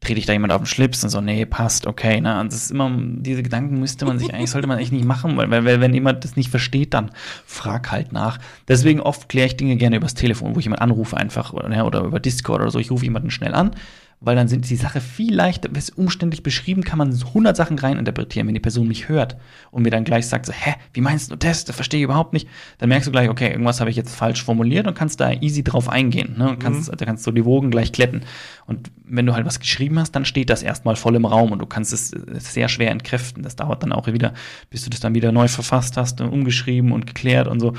[0.00, 2.38] Trete ich da jemand auf den Schlips und so, nee, passt, okay, ne?
[2.38, 5.36] Und das ist immer, diese Gedanken müsste man sich eigentlich, sollte man eigentlich nicht machen,
[5.36, 7.10] weil, weil wenn jemand das nicht versteht, dann
[7.44, 8.38] frag halt nach.
[8.68, 11.84] Deswegen oft kläre ich Dinge gerne übers Telefon, wo ich jemanden anrufe einfach oder, ne,
[11.84, 13.72] oder über Discord oder so, ich rufe jemanden schnell an,
[14.20, 17.78] weil dann sind die Sache viel leichter, wenn es umständlich beschrieben, kann man 100 Sachen
[17.78, 19.36] reininterpretieren, wenn die Person mich hört
[19.70, 21.64] und mir dann gleich sagt so, hä, wie meinst du das?
[21.64, 22.48] Das verstehe ich überhaupt nicht.
[22.78, 25.62] Dann merkst du gleich, okay, irgendwas habe ich jetzt falsch formuliert und kannst da easy
[25.62, 26.50] drauf eingehen, ne?
[26.50, 28.22] Und kannst, da kannst du die Wogen gleich kletten.
[28.66, 31.60] Und wenn du halt was geschrieben hast, dann steht das erstmal voll im Raum und
[31.60, 33.42] du kannst es äh, sehr schwer entkräften.
[33.42, 34.34] Das dauert dann auch wieder,
[34.70, 37.74] bis du das dann wieder neu verfasst hast, und umgeschrieben und geklärt und so.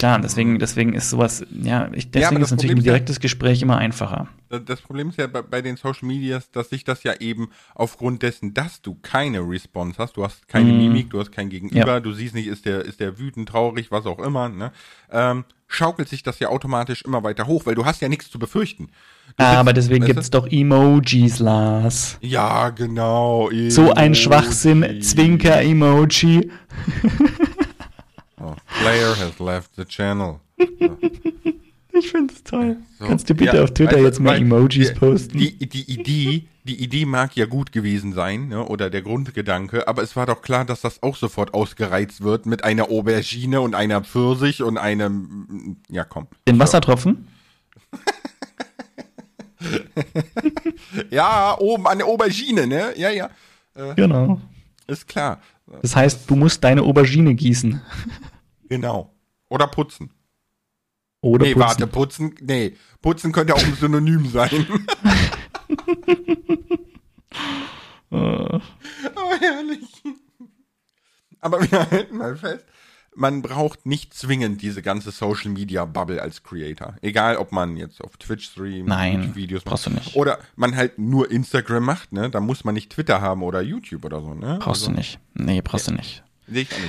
[0.00, 2.92] Klar, deswegen, deswegen ist sowas, ja, ich, deswegen aber ist natürlich Problem ein ist ja-
[2.94, 4.28] direktes Gespräch immer einfacher.
[4.48, 8.22] Das- Problem ist ja bei, bei den Social Medias, dass sich das ja eben aufgrund
[8.22, 10.78] dessen, dass du keine Response hast, du hast keine Mhm.
[10.78, 12.00] Mimik, du hast kein Gegenüber, Ja.
[12.00, 14.72] du siehst nicht, ist der, ist der wütend, traurig, was auch immer, ne?
[15.12, 18.40] Ähm, schaukelt sich das ja automatisch immer weiter hoch, weil du hast ja nichts zu
[18.40, 18.88] befürchten.
[19.36, 20.06] Du Ah, aber deswegen du?
[20.12, 22.18] gibt's doch Emojis, Lars.
[22.20, 23.48] Ja, genau.
[23.68, 24.14] So ein Emoji.
[24.16, 26.50] Schwachsinn, Zwinker-Emoji.
[28.42, 30.40] Oh, player has left the channel.
[31.92, 32.76] Ich find's toll.
[32.98, 35.36] So, Kannst du bitte ja, auf Twitter du, jetzt mal Emojis posten?
[35.36, 40.02] Die, die Idee, die Idee mag ja gut gewesen sein, ne, oder der Grundgedanke, aber
[40.02, 44.02] es war doch klar, dass das auch sofort ausgereizt wird mit einer Aubergine und einer
[44.02, 46.28] Pfirsich und einem, ja komm.
[46.48, 47.26] Den Wassertropfen?
[51.10, 52.94] Ja, oben an der Aubergine, ne?
[52.96, 53.28] Ja, ja,
[53.94, 54.40] Genau.
[54.86, 55.38] ist klar.
[55.82, 57.80] Das heißt, du musst deine Aubergine gießen.
[58.70, 59.12] Genau.
[59.50, 60.10] Oder putzen.
[61.20, 61.68] Oder nee, putzen.
[61.68, 64.66] warte, putzen, nee, putzen könnte auch ein Synonym sein.
[68.12, 68.60] Oh,
[69.38, 69.86] herrlich.
[71.40, 72.64] Aber wir halten mal fest,
[73.14, 76.96] man braucht nicht zwingend diese ganze Social Media Bubble als Creator.
[77.02, 80.16] Egal, ob man jetzt auf Twitch streamt, Nein, Videos brauchst du nicht.
[80.16, 82.30] Oder man halt nur Instagram macht, ne?
[82.30, 84.58] Da muss man nicht Twitter haben oder YouTube oder so, ne?
[84.60, 85.20] brauchst du nicht.
[85.34, 86.24] Nee, brauchst du nicht.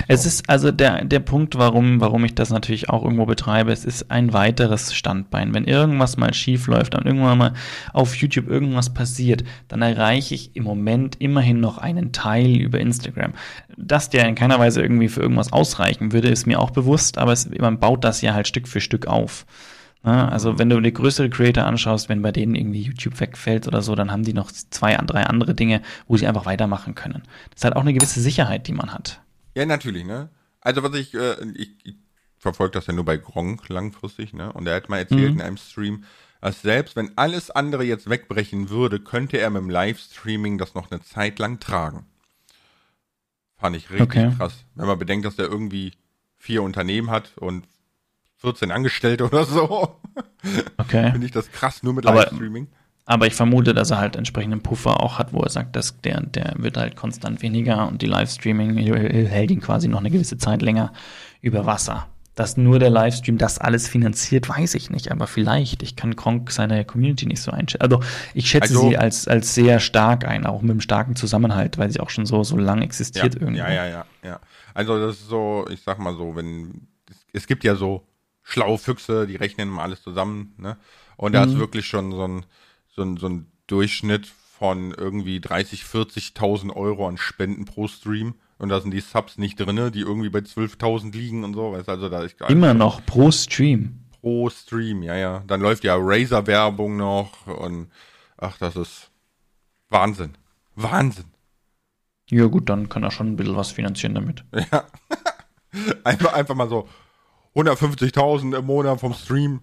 [0.08, 3.86] Es ist also der, der Punkt, warum, warum ich das natürlich auch irgendwo betreibe, es
[3.86, 5.54] ist ein weiteres Standbein.
[5.54, 7.54] Wenn irgendwas mal schief läuft und irgendwann mal
[7.94, 13.34] auf YouTube irgendwas passiert, dann erreiche ich im Moment immerhin noch einen Teil über Instagram.
[13.78, 17.34] Dass der in keiner Weise irgendwie für irgendwas ausreichen würde, ist mir auch bewusst, aber
[17.34, 19.46] es, man baut das ja halt Stück für Stück auf.
[20.04, 23.82] Ja, also wenn du die größere Creator anschaust, wenn bei denen irgendwie YouTube wegfällt oder
[23.84, 27.22] so, dann haben die noch zwei, drei andere Dinge, wo sie einfach weitermachen können.
[27.52, 29.22] Das ist halt auch eine gewisse Sicherheit, die man hat.
[29.56, 30.30] Ja, natürlich, ne?
[30.62, 31.96] Also was ich, äh, ich, ich
[32.38, 34.52] verfolge das ja nur bei Gronk langfristig, ne?
[34.54, 35.40] Und er hat mal erzählt Mhm.
[35.40, 36.04] in einem Stream,
[36.40, 40.90] dass selbst wenn alles andere jetzt wegbrechen würde, könnte er mit dem Livestreaming das noch
[40.92, 42.06] eine Zeit lang tragen.
[43.58, 44.32] Fand ich richtig Okay.
[44.38, 44.66] krass.
[44.76, 45.94] Wenn man bedenkt, dass der irgendwie
[46.38, 47.68] vier Unternehmen hat und
[48.38, 50.00] 14 Angestellte oder so,
[50.78, 51.12] Okay.
[51.12, 52.68] finde ich das krass, nur mit Livestreaming.
[52.68, 52.76] Aber
[53.28, 56.54] ich vermute, dass er halt entsprechenden Puffer auch hat, wo er sagt, dass der, der
[56.58, 60.94] wird halt konstant weniger und die Livestreaming hält ihn quasi noch eine gewisse Zeit länger
[61.42, 62.08] über Wasser.
[62.36, 65.84] Dass nur der Livestream das alles finanziert, weiß ich nicht, aber vielleicht.
[65.84, 67.82] Ich kann Kronk seine Community nicht so einschätzen.
[67.84, 68.00] Also
[68.34, 71.92] ich schätze Also- sie als, als sehr stark ein, auch mit einem starken Zusammenhalt, weil
[71.92, 73.60] sie auch schon so, so lang existiert ja, irgendwie.
[73.60, 74.40] Ja, ja, ja, ja.
[74.74, 76.88] Also das ist so, ich sag mal so, wenn
[77.34, 78.08] es, gibt ja so
[78.44, 80.78] schlaue Füchse, die rechnen mal alles zusammen, ne?
[81.18, 82.46] Und da ist wirklich schon so ein,
[83.02, 88.36] so ein, so ein Durchschnitt von irgendwie 30, 40.000 Euro an Spenden pro Stream.
[88.60, 91.72] Und da sind die Subs nicht drinne, die irgendwie bei 12.000 liegen und so.
[91.72, 94.02] Weißt, also da ist Immer noch pro Stream.
[94.22, 95.44] pro Stream, ja, ja.
[95.48, 97.90] Dann läuft ja Razer-Werbung noch und
[98.38, 99.10] ach, das ist
[99.90, 100.34] Wahnsinn.
[100.76, 101.26] Wahnsinn.
[102.30, 104.46] Ja gut, dann kann er schon ein bisschen was finanzieren damit.
[104.72, 104.86] Ja.
[106.04, 106.88] einfach, einfach mal so
[107.56, 109.62] 150.000 im Monat vom Stream.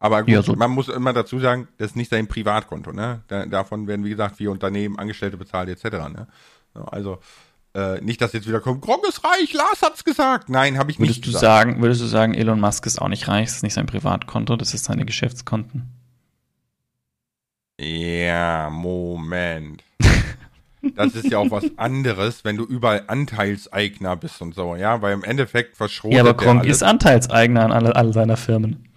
[0.00, 3.22] Aber gut, Ja, so- man muss immer dazu sagen, das ist nicht sein Privatkonto, ne?
[3.28, 6.08] Da, davon werden, wie gesagt, vier Unternehmen, Angestellte bezahlt, etc.
[6.08, 6.28] Ne?
[6.74, 7.18] Also,
[7.74, 10.48] äh, nicht, dass jetzt wieder kommt, Gronk ist reich, Lars hat's gesagt.
[10.48, 11.42] Nein, habe ich Würdest nicht du gesagt.
[11.42, 14.56] sagen, würdest du sagen, Elon Musk ist auch nicht reich, das ist nicht sein Privatkonto,
[14.56, 15.88] das ist seine Geschäftskonten?
[17.80, 19.82] Ja, Moment.
[20.94, 25.12] Das ist ja auch was anderes, wenn du überall Anteilseigner bist und so, ja, weil
[25.12, 28.87] im Endeffekt verschrotet Ja, aber Gronk ist Anteilseigner an all, all seiner Firmen.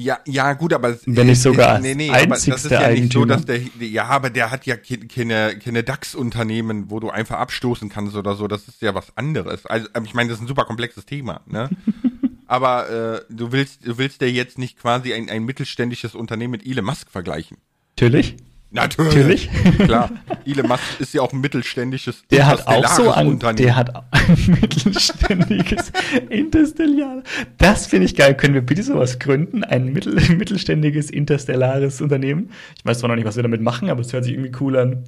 [0.00, 3.24] Ja, ja, gut, aber Wenn nicht sogar nee, nee, aber das ist ja nicht so,
[3.24, 7.88] dass der ja, aber der hat ja ke- keine, keine DAX-Unternehmen, wo du einfach abstoßen
[7.88, 8.46] kannst oder so.
[8.48, 9.66] Das ist ja was anderes.
[9.66, 11.70] Also ich meine, das ist ein super komplexes Thema, ne?
[12.46, 16.66] aber äh, du willst, du willst ja jetzt nicht quasi ein, ein mittelständisches Unternehmen mit
[16.66, 17.58] Elon Musk vergleichen.
[17.96, 18.36] Natürlich.
[18.70, 19.48] Natürlich.
[19.78, 20.10] Klar.
[20.44, 23.56] Elon Musk ist ja auch ein mittelständisches Der hat auch so interstellares ein, Unternehmen.
[23.66, 25.92] der hat ein mittelständiges
[26.28, 27.22] Interstellar.
[27.56, 28.36] Das finde ich geil.
[28.36, 29.64] Können wir bitte sowas gründen?
[29.64, 32.50] Ein mittel, mittelständiges interstellares Unternehmen.
[32.76, 34.76] Ich weiß zwar noch nicht, was wir damit machen, aber es hört sich irgendwie cool
[34.76, 35.04] an.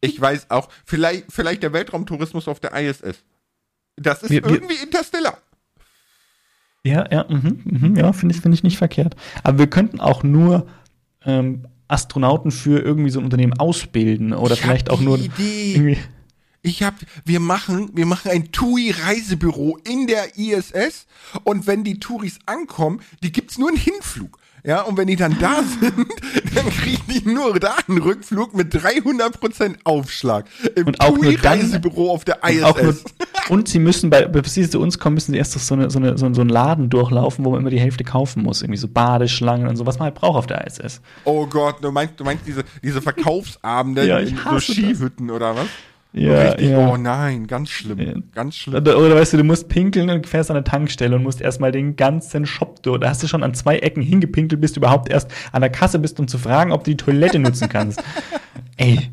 [0.00, 3.24] Ich weiß auch, vielleicht, vielleicht der Weltraumtourismus auf der ISS.
[3.96, 5.38] Das ist Wir- wir- irgendwie interstellar.
[6.84, 9.16] Ja, ja, mhm, mhm, ja, finde ich, finde ich nicht verkehrt.
[9.42, 10.66] Aber wir könnten auch nur
[11.24, 15.72] ähm, Astronauten für irgendwie so ein Unternehmen ausbilden oder Ich vielleicht auch nur Idee.
[15.74, 15.98] irgendwie.
[16.62, 16.94] Ich hab,
[17.24, 21.06] wir machen, wir machen ein TUI-Reisebüro in der ISS
[21.44, 24.38] und wenn die Touris ankommen, die gibt's nur einen Hinflug.
[24.64, 26.08] Ja, und wenn die dann da sind,
[26.56, 30.46] dann kriegen die nur da einen Rückflug mit 300% Aufschlag.
[30.74, 32.62] Im Und auch nur dann- TUI-Reisebüro auf der ISS.
[32.64, 32.96] Auch nur,
[33.48, 35.98] und sie müssen, bei, bis sie zu uns kommen, müssen sie erst so, eine, so,
[35.98, 38.62] eine, so, einen Laden durchlaufen, wo man immer die Hälfte kaufen muss.
[38.62, 41.00] Irgendwie so Badeschlangen und so, was man halt braucht auf der ISS.
[41.24, 44.64] oh Gott, du meinst, du meinst diese, diese Verkaufsabende Ja, in so hasse das.
[44.64, 45.66] Skihütten oder was?
[46.12, 46.88] Ja, Richtig, ja.
[46.88, 48.14] oh nein, ganz schlimm, Ja.
[48.34, 48.76] ganz schlimm.
[48.80, 51.72] Oder, oder weißt du, du musst pinkeln und fährst an eine Tankstelle und musst erstmal
[51.72, 53.00] den ganzen Shop durch.
[53.00, 55.98] Da hast du schon an zwei Ecken hingepinkelt, bis du überhaupt erst an der Kasse
[55.98, 58.02] bist, um zu fragen, ob du die Toilette nutzen kannst.
[58.78, 59.10] Ey,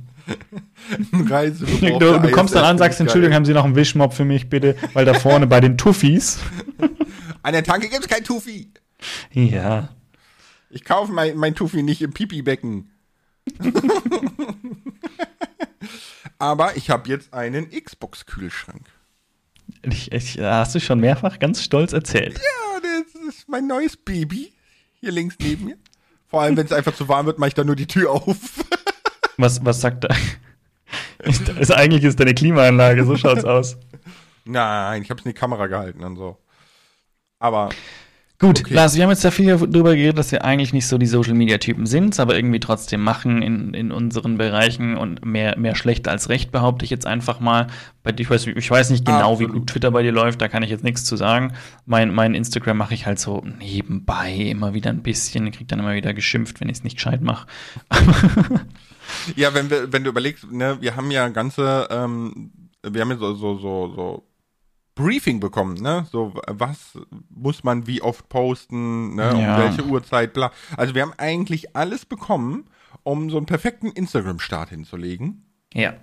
[1.81, 4.75] du, du kommst dann an, sagst, Entschuldigung, haben Sie noch einen Wischmopp für mich, bitte?
[4.93, 6.39] Weil da vorne bei den Tuffis.
[7.43, 8.71] An der Tanke gibt's kein Tufi.
[9.31, 9.89] Ja.
[10.69, 12.89] Ich kaufe mein, mein Tufi nicht im Pipi-Becken.
[16.39, 18.85] Aber ich habe jetzt einen Xbox-Kühlschrank.
[19.83, 22.37] Ich, ich, hast du schon mehrfach ganz stolz erzählt.
[22.37, 24.53] Ja, das ist mein neues Baby.
[24.99, 25.77] Hier links neben mir.
[26.27, 28.25] Vor allem, wenn es einfach zu warm wird, mache ich da nur die Tür auf.
[29.37, 30.15] Was, was sagt er?
[31.23, 33.77] Ist, ist, eigentlich ist deine Klimaanlage, so schaut's aus.
[34.45, 36.37] Nein, ich habe es in die Kamera gehalten und so.
[37.39, 37.69] Aber
[38.43, 38.73] Gut, Okay.
[38.73, 41.85] Lars, wir haben jetzt ja viel darüber geredet, dass wir eigentlich nicht so die Social-Media-Typen
[41.85, 46.51] sind, aber irgendwie trotzdem machen in, in unseren Bereichen und mehr, mehr schlecht als recht,
[46.51, 47.67] behaupte ich jetzt einfach mal.
[48.17, 49.53] Ich weiß, ich weiß nicht genau, wie Absolut.
[49.53, 51.53] gut Twitter bei dir läuft, da kann ich jetzt nichts zu sagen.
[51.85, 55.95] Mein, mein Instagram mache ich halt so nebenbei immer wieder ein bisschen, krieg dann immer
[55.95, 57.47] wieder geschimpft, wenn ich es nicht gescheit mache.
[59.37, 62.51] ja, wenn wir, wenn du überlegst, ne, wir haben ja ganze, ähm,
[62.85, 64.23] wir haben ja so, so, so, so
[64.95, 66.05] Briefing bekommen, ne?
[66.11, 66.97] So, was
[67.29, 69.23] muss man wie oft posten, ne?
[69.23, 69.55] Ja.
[69.55, 70.51] Um welche Uhrzeit, bla.
[70.77, 72.65] Also wir haben eigentlich alles bekommen,
[73.03, 75.45] um so einen perfekten Instagram-Start hinzulegen.
[75.73, 75.93] Ja.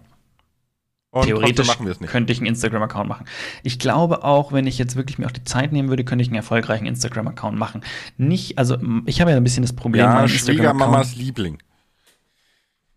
[1.12, 1.68] Und Theoretisch
[2.07, 3.26] könnte ich einen Instagram-Account machen.
[3.64, 6.29] Ich glaube auch, wenn ich jetzt wirklich mir auch die Zeit nehmen würde, könnte ich
[6.29, 7.83] einen erfolgreichen Instagram-Account machen.
[8.16, 8.76] Nicht, also
[9.07, 11.59] ich habe ja ein bisschen das Problem, Ja, Schwiegermamas Liebling.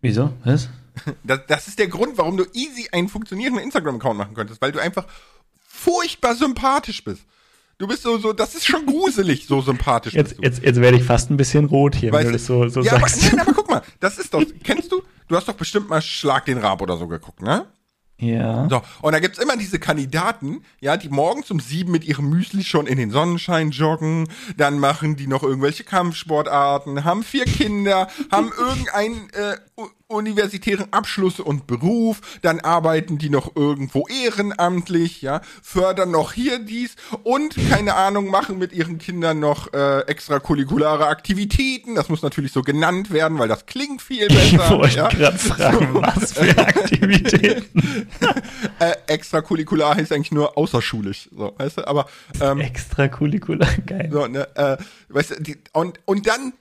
[0.00, 0.32] Wieso?
[0.44, 0.68] Was?
[1.24, 4.78] Das, das ist der Grund, warum du easy einen funktionierenden Instagram-Account machen könntest, weil du
[4.78, 5.06] einfach
[5.74, 7.22] furchtbar sympathisch bist.
[7.78, 10.42] Du bist so, so, das ist schon gruselig, so sympathisch Jetzt, bist du.
[10.44, 12.82] jetzt, jetzt werde ich fast ein bisschen rot hier, wenn Weißt du das so, so
[12.82, 13.32] ja, aber, sagst.
[13.32, 16.44] nein, aber guck mal, das ist doch, kennst du, du hast doch bestimmt mal Schlag
[16.44, 17.66] den Rab oder so geguckt, ne?
[18.16, 18.68] Ja.
[18.70, 22.62] So, und da gibt's immer diese Kandidaten, ja, die morgens um sieben mit ihrem Müsli
[22.62, 28.52] schon in den Sonnenschein joggen, dann machen die noch irgendwelche Kampfsportarten, haben vier Kinder, haben
[28.58, 29.56] irgendeinen äh,
[30.06, 36.96] universitären Abschluss und Beruf, dann arbeiten die noch irgendwo ehrenamtlich, ja, fördern noch hier dies
[37.22, 41.94] und, keine Ahnung, machen mit ihren Kindern noch äh, extracurriculare Aktivitäten.
[41.94, 44.78] Das muss natürlich so genannt werden, weil das klingt viel Ich besser.
[44.78, 45.08] wollte ja.
[45.08, 48.08] gerade fragen, was für Aktivitäten.
[48.78, 52.06] äh, extracurricular heißt eigentlich nur außerschulisch, so, weißt du, aber
[52.40, 54.10] ähm, Extracurricular, geil.
[54.12, 54.76] so, ne, äh,
[55.08, 56.52] weißt du, die, und, und dann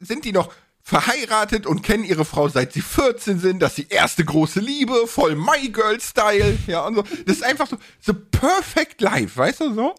[0.00, 0.50] sind die noch
[0.86, 4.94] verheiratet und kennen ihre Frau seit sie 14 sind, das ist die erste große Liebe,
[5.08, 7.02] voll My Girl Style, ja, und so.
[7.26, 9.94] Das ist einfach so, so perfect life, weißt du so?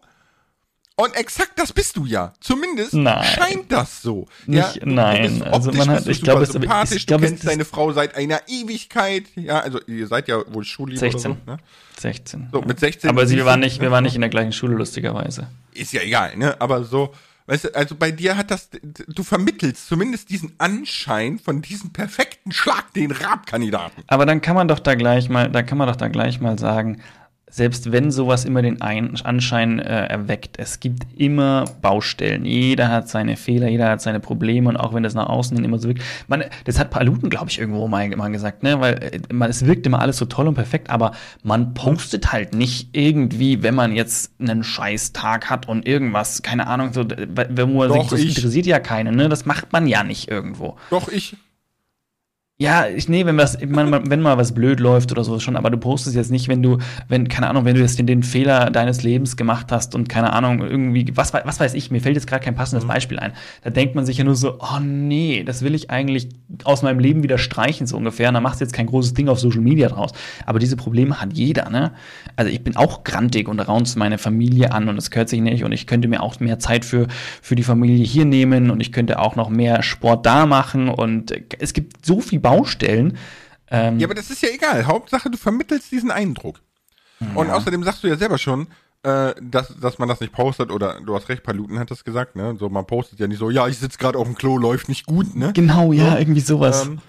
[0.96, 2.32] Und exakt das bist du ja.
[2.40, 3.22] Zumindest Nein.
[3.22, 4.26] scheint das so.
[4.46, 7.46] Nicht- ja, nein, also man hat- ich glaube, es- aber ich sympathisch, glaube, du kennst
[7.46, 9.24] deine Frau seit einer Ewigkeit.
[9.36, 11.32] Ja, also ihr seid ja wohl Schulliebe 16.
[11.32, 11.58] oder so, ne?
[12.00, 12.48] 16.
[12.50, 14.74] So, mit 16 Aber sie, wir waren nicht, wir waren nicht in der gleichen Schule,
[14.74, 15.48] lustigerweise.
[15.74, 16.58] ist ja egal, ne?
[16.60, 17.12] Aber so,
[17.48, 22.52] weißt du, also bei dir hat das, du vermittelst zumindest diesen Anschein von diesem perfekten
[22.52, 24.04] Schlag den Rabkandidaten.
[24.06, 26.58] Aber dann kann man doch da gleich mal, da kann man doch da gleich mal
[26.58, 27.00] sagen,
[27.50, 32.44] selbst wenn sowas immer den Ein Anschein äh, erweckt, es gibt immer Baustellen.
[32.44, 35.64] Jeder hat seine Fehler, jeder hat seine Probleme und auch wenn das nach außen hin
[35.64, 36.02] immer so wirkt.
[36.26, 38.80] Man, das hat Paluten, glaube ich, irgendwo mal, mal gesagt, ne?
[38.80, 42.54] Weil äh, man, es wirkt immer alles so toll und perfekt, aber man postet halt
[42.54, 47.74] nicht irgendwie, wenn man jetzt einen scheiß Tag hat und irgendwas, keine Ahnung, so, wenn
[47.74, 49.28] man sich das interessiert ja keinen, ne?
[49.28, 50.76] Das macht man ja nicht irgendwo.
[50.90, 51.36] Doch, ich.
[52.60, 55.70] Ja, ich, nee, wenn was, man, wenn mal was blöd läuft oder so schon, aber
[55.70, 58.70] du postest jetzt nicht, wenn du, wenn, keine Ahnung, wenn du jetzt den, den Fehler
[58.70, 62.26] deines Lebens gemacht hast und keine Ahnung, irgendwie, was, was weiß ich, mir fällt jetzt
[62.26, 62.88] gerade kein passendes mhm.
[62.88, 63.32] Beispiel ein.
[63.62, 66.30] Da denkt man sich ja nur so, oh nee, das will ich eigentlich
[66.64, 68.26] aus meinem Leben wieder streichen, so ungefähr.
[68.26, 70.10] Und da machst du jetzt kein großes Ding auf Social Media draus.
[70.44, 71.92] Aber diese Probleme hat jeder, ne?
[72.34, 75.62] Also ich bin auch grantig und raunst meine Familie an und es gehört sich nicht
[75.62, 77.06] und ich könnte mir auch mehr Zeit für,
[77.40, 81.32] für die Familie hier nehmen und ich könnte auch noch mehr Sport da machen und
[81.60, 83.18] es gibt so viel Baustellen.
[83.70, 84.86] Ähm, ja, aber das ist ja egal.
[84.86, 86.60] Hauptsache, du vermittelst diesen Eindruck.
[87.20, 87.26] Ja.
[87.34, 88.68] Und außerdem sagst du ja selber schon,
[89.02, 92.36] äh, dass, dass man das nicht postet oder du hast recht, Paluten hat das gesagt,
[92.36, 92.56] ne?
[92.58, 95.06] So, man postet ja nicht so, ja, ich sitze gerade auf dem Klo, läuft nicht
[95.06, 95.52] gut, ne?
[95.52, 96.86] Genau, ja, so, irgendwie sowas.
[96.86, 97.00] Ähm,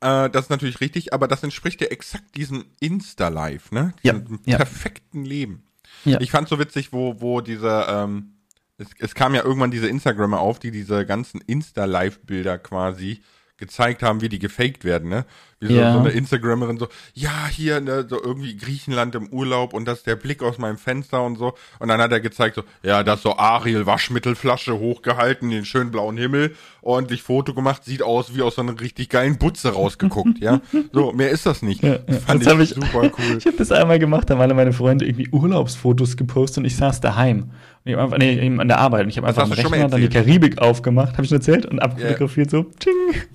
[0.00, 3.94] äh, das ist natürlich richtig, aber das entspricht ja exakt diesem Insta-Live, ne?
[4.02, 5.62] Diesem ja, perfekten Leben.
[6.04, 6.20] Ja.
[6.20, 8.32] Ich fand so witzig, wo, wo diese, ähm,
[8.78, 13.20] es, es kam ja irgendwann diese Instagrammer auf, die diese ganzen Insta-Live-Bilder quasi
[13.60, 15.24] gezeigt haben, wie die gefaked werden, ne?
[15.62, 15.92] Wie so, ja.
[15.92, 20.06] so eine Instagrammerin so, ja, hier, ne, so irgendwie Griechenland im Urlaub und das ist
[20.06, 21.52] der Blick aus meinem Fenster und so.
[21.78, 26.16] Und dann hat er gezeigt so, ja, das so Ariel Waschmittelflasche hochgehalten, den schönen blauen
[26.16, 30.62] Himmel, ordentlich Foto gemacht, sieht aus wie aus so einer richtig geilen Butze rausgeguckt, ja.
[30.92, 31.82] So, mehr ist das nicht.
[31.82, 33.36] Ja, Fand ich, ich super cool.
[33.38, 36.76] Ich habe das einmal gemacht, da haben alle meine Freunde irgendwie Urlaubsfotos gepostet und ich
[36.76, 37.50] saß daheim.
[37.84, 39.04] Ich hab einfach, nee, an der Arbeit.
[39.04, 41.80] Und ich habe einfach einen Rechner, dann die Karibik aufgemacht, habe ich schon erzählt und
[41.80, 42.62] abfotografiert yeah.
[42.62, 43.28] so, tsching.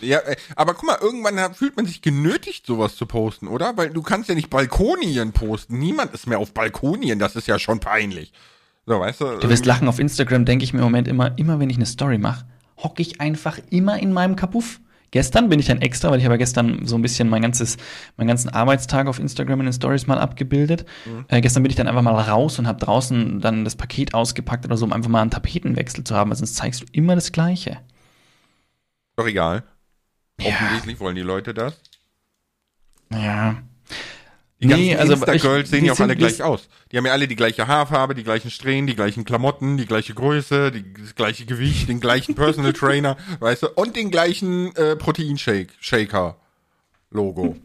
[0.00, 3.76] Ja, äh, aber guck mal, irgendwann fühlt man sich genötigt, sowas zu posten, oder?
[3.76, 5.78] Weil du kannst ja nicht Balkonien posten.
[5.78, 8.32] Niemand ist mehr auf Balkonien, das ist ja schon peinlich.
[8.86, 9.38] So, weißt du?
[9.38, 11.86] Du wirst lachen auf Instagram, denke ich mir im Moment immer, immer wenn ich eine
[11.86, 12.46] Story mache,
[12.78, 14.80] hocke ich einfach immer in meinem Kapuff.
[15.10, 17.78] Gestern bin ich dann extra, weil ich habe gestern so ein bisschen mein ganzes,
[18.16, 20.84] meinen ganzen Arbeitstag auf Instagram in den Stories mal abgebildet.
[21.06, 21.24] Mhm.
[21.28, 24.66] Äh, gestern bin ich dann einfach mal raus und habe draußen dann das Paket ausgepackt
[24.66, 27.32] oder so, um einfach mal einen Tapetenwechsel zu haben, weil sonst zeigst du immer das
[27.32, 27.78] Gleiche.
[29.16, 29.64] Doch egal.
[30.40, 30.48] Ja.
[30.48, 31.80] Offensichtlich wollen die Leute das.
[33.12, 33.62] Ja.
[34.60, 36.68] Die nee, ganzen also Insta-Girls sehen ja auch alle gleich aus.
[36.90, 40.14] Die haben ja alle die gleiche Haarfarbe, die gleichen Strähnen, die gleichen Klamotten, die gleiche
[40.14, 44.96] Größe, die, das gleiche Gewicht, den gleichen Personal Trainer, weißt du, und den gleichen äh,
[44.96, 46.36] Proteinshake, Shaker.
[47.10, 47.56] Logo.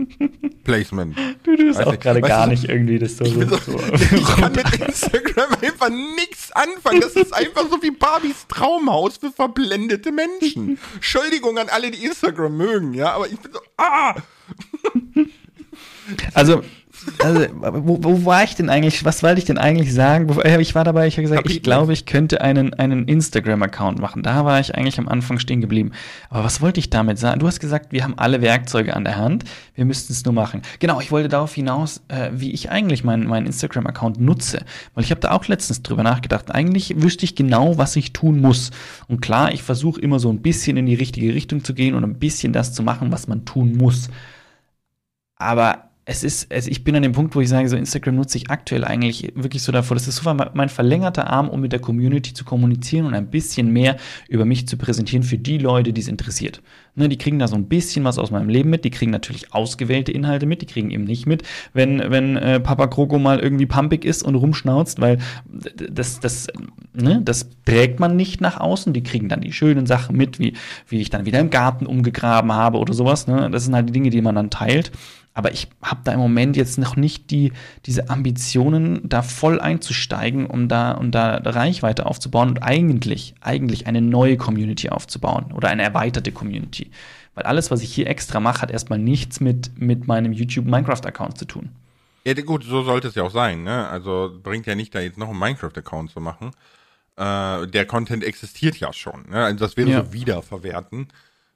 [0.63, 1.17] Placement.
[1.43, 3.25] Du tust auch gerade gar nicht irgendwie das so.
[3.25, 3.77] Ich, so, so
[4.15, 7.01] ich kann mit Instagram einfach nichts anfangen.
[7.01, 10.79] Das ist einfach so wie Barbies Traumhaus für verblendete Menschen.
[10.95, 14.15] Entschuldigung an alle, die Instagram mögen, ja, aber ich bin so, ah!
[16.33, 16.63] Also,
[17.19, 19.05] also, wo, wo, war ich denn eigentlich?
[19.05, 20.29] Was wollte ich denn eigentlich sagen?
[20.39, 24.23] Äh, ich war dabei, ich habe gesagt, ich glaube, ich könnte einen, einen Instagram-Account machen.
[24.23, 25.91] Da war ich eigentlich am Anfang stehen geblieben.
[26.29, 27.39] Aber was wollte ich damit sagen?
[27.39, 29.43] Du hast gesagt, wir haben alle Werkzeuge an der Hand.
[29.75, 30.61] Wir müssten es nur machen.
[30.79, 34.63] Genau, ich wollte darauf hinaus, äh, wie ich eigentlich meinen, meinen Instagram-Account nutze.
[34.93, 36.51] Weil ich habe da auch letztens drüber nachgedacht.
[36.51, 38.71] Eigentlich wüsste ich genau, was ich tun muss.
[39.07, 42.03] Und klar, ich versuche immer so ein bisschen in die richtige Richtung zu gehen und
[42.03, 44.09] ein bisschen das zu machen, was man tun muss.
[45.35, 48.37] Aber es ist, also ich bin an dem Punkt, wo ich sage, so Instagram nutze
[48.37, 49.95] ich aktuell eigentlich wirklich so davor.
[49.95, 53.71] Das ist so mein verlängerter Arm, um mit der Community zu kommunizieren und ein bisschen
[53.71, 53.95] mehr
[54.27, 56.61] über mich zu präsentieren für die Leute, die es interessiert.
[56.95, 58.83] Ne, die kriegen da so ein bisschen was aus meinem Leben mit.
[58.83, 60.61] Die kriegen natürlich ausgewählte Inhalte mit.
[60.61, 64.35] Die kriegen eben nicht mit, wenn, wenn äh, Papa Kroko mal irgendwie pumpig ist und
[64.35, 65.19] rumschnauzt, weil
[65.89, 66.47] das, das,
[66.93, 68.91] ne, das trägt man nicht nach außen.
[68.91, 70.53] Die kriegen dann die schönen Sachen mit, wie,
[70.87, 73.25] wie ich dann wieder im Garten umgegraben habe oder sowas.
[73.25, 73.49] Ne?
[73.49, 74.91] Das sind halt die Dinge, die man dann teilt.
[75.33, 77.53] Aber ich habe da im Moment jetzt noch nicht die,
[77.85, 84.01] diese Ambitionen, da voll einzusteigen, um da, um da Reichweite aufzubauen und eigentlich, eigentlich eine
[84.01, 86.91] neue Community aufzubauen oder eine erweiterte Community.
[87.35, 91.37] Weil alles, was ich hier extra mache, hat erstmal nichts mit, mit meinem YouTube Minecraft-Account
[91.37, 91.69] zu tun.
[92.25, 93.87] Ja, gut, so sollte es ja auch sein, ne?
[93.87, 96.51] Also bringt ja nicht, da jetzt noch einen Minecraft-Account zu machen.
[97.17, 99.45] Äh, der Content existiert ja schon, ne?
[99.45, 100.05] Also das wäre ja.
[100.05, 101.07] so wiederverwerten.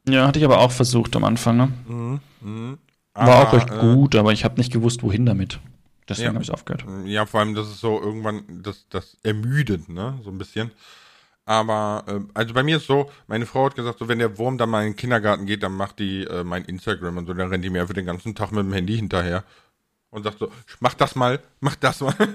[0.08, 1.72] Ja, hatte ich aber auch versucht am Anfang, ne?
[1.88, 2.78] Mhm, mh.
[3.26, 5.60] War auch recht äh, gut, aber ich habe nicht gewusst, wohin damit.
[6.08, 6.86] Deswegen ja, habe ich aufgehört.
[7.06, 10.20] Ja, vor allem, das ist so irgendwann, das, das ermüdet, ne?
[10.24, 10.72] So ein bisschen.
[11.46, 14.58] Aber, äh, also bei mir ist so, meine Frau hat gesagt, so wenn der Wurm
[14.58, 17.50] dann mal in den Kindergarten geht, dann macht die äh, mein Instagram und so, dann
[17.50, 19.44] rennt die mir einfach den ganzen Tag mit dem Handy hinterher
[20.10, 22.16] und sagt so, mach das mal, mach das mal.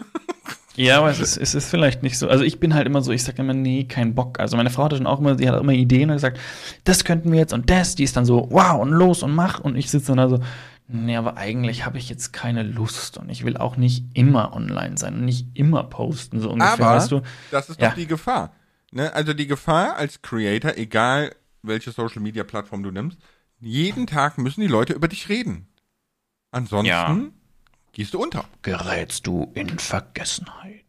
[0.75, 2.29] Ja, aber es ist, es ist vielleicht nicht so.
[2.29, 4.41] Also ich bin halt immer so, ich sage immer, nee, kein Bock.
[4.41, 6.41] Also meine Frau hatte dann auch immer, die hat auch immer Ideen und gesagt,
[6.85, 9.61] das könnten wir jetzt und das, die ist dann so, wow, und los und mach.
[9.61, 10.39] Und ich sitze dann da so,
[10.93, 14.97] Nee, aber eigentlich habe ich jetzt keine Lust und ich will auch nicht immer online
[14.99, 17.23] sein und nicht immer posten, so ungefähr, Aber weißt du?
[17.51, 17.89] das ist Ja.
[17.89, 18.55] doch die Gefahr.
[18.91, 19.13] Ne?
[19.15, 23.19] Also die Gefahr als Creator, egal welche Social Media Plattform du nimmst,
[23.61, 25.67] jeden Tag müssen die Leute über dich reden.
[26.51, 27.17] Ansonsten Ja.
[27.93, 28.45] gehst du unter.
[28.63, 30.85] Gerätst du in Vergessenheit.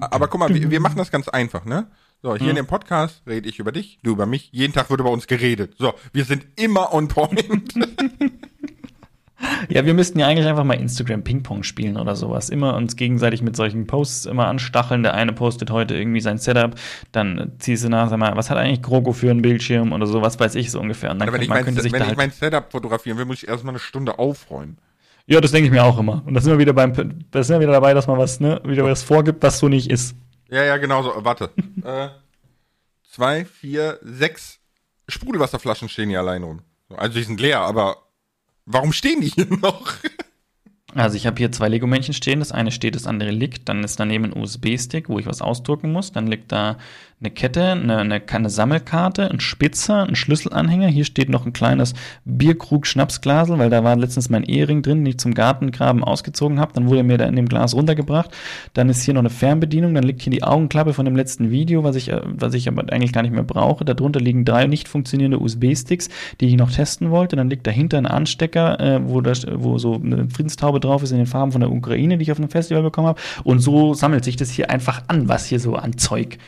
[0.00, 1.90] Aber guck mal, wir, wir machen das ganz einfach, ne?
[2.22, 4.48] So, hier in dem Podcast rede ich über dich, du über mich.
[4.50, 5.74] Jeden Tag wird über uns geredet.
[5.78, 7.74] So, wir sind immer on point.
[9.68, 12.50] Ja, wir müssten ja eigentlich einfach mal Instagram Ping-Pong spielen oder sowas.
[12.50, 15.02] Immer uns gegenseitig mit solchen Posts immer anstacheln.
[15.02, 16.74] Der eine postet heute irgendwie sein Setup,
[17.12, 20.22] dann ziehst du nach, sag mal, was hat eigentlich Grogo für einen Bildschirm oder so,
[20.22, 21.10] was weiß ich so ungefähr.
[21.10, 22.30] Und dann Aber wenn könnte, ich, man mein, könnte sich wenn da ich halt, mein
[22.30, 24.78] Setup fotografieren will, muss ich erstmal eine Stunde aufräumen.
[25.26, 26.22] Ja, das denke ich mir auch immer.
[26.26, 26.92] Und da sind wir wieder beim,
[27.30, 29.90] da sind wir wieder dabei, dass man was, ne, wieder was vorgibt, was so nicht
[29.90, 30.14] ist.
[30.50, 31.12] Ja, ja, genau so.
[31.24, 31.50] Warte.
[31.84, 32.08] äh,
[33.10, 34.60] zwei, vier, sechs
[35.08, 36.60] Sprudelwasserflaschen stehen hier allein rum.
[36.88, 38.03] So, Also die sind leer, aber
[38.66, 39.94] warum stehen die hier noch?
[40.96, 42.38] Also ich habe hier zwei Lego-Männchen stehen.
[42.38, 43.68] Das eine steht, das andere liegt.
[43.68, 46.12] Dann ist daneben ein USB-Stick, wo ich was ausdrucken muss.
[46.12, 46.78] Dann liegt da
[47.24, 50.88] eine Kette, eine, eine, eine Sammelkarte, ein Spitzer, ein Schlüsselanhänger.
[50.88, 51.94] Hier steht noch ein kleines
[52.26, 56.74] Bierkrug-Schnapsglasel, weil da war letztens mein Ehering drin, den ich zum Gartengraben ausgezogen habe.
[56.74, 58.30] Dann wurde mir da in dem Glas runtergebracht.
[58.74, 59.94] Dann ist hier noch eine Fernbedienung.
[59.94, 62.82] Dann liegt hier die Augenklappe von dem letzten Video, was ich, äh, was ich aber
[62.92, 63.86] eigentlich gar nicht mehr brauche.
[63.86, 66.10] Darunter liegen drei nicht funktionierende USB-Sticks,
[66.40, 67.36] die ich noch testen wollte.
[67.36, 71.18] Dann liegt dahinter ein Anstecker, äh, wo, das, wo so eine Friedenstaube drauf ist in
[71.18, 73.20] den Farben von der Ukraine, die ich auf einem Festival bekommen habe.
[73.44, 76.38] Und so sammelt sich das hier einfach an, was hier so an Zeug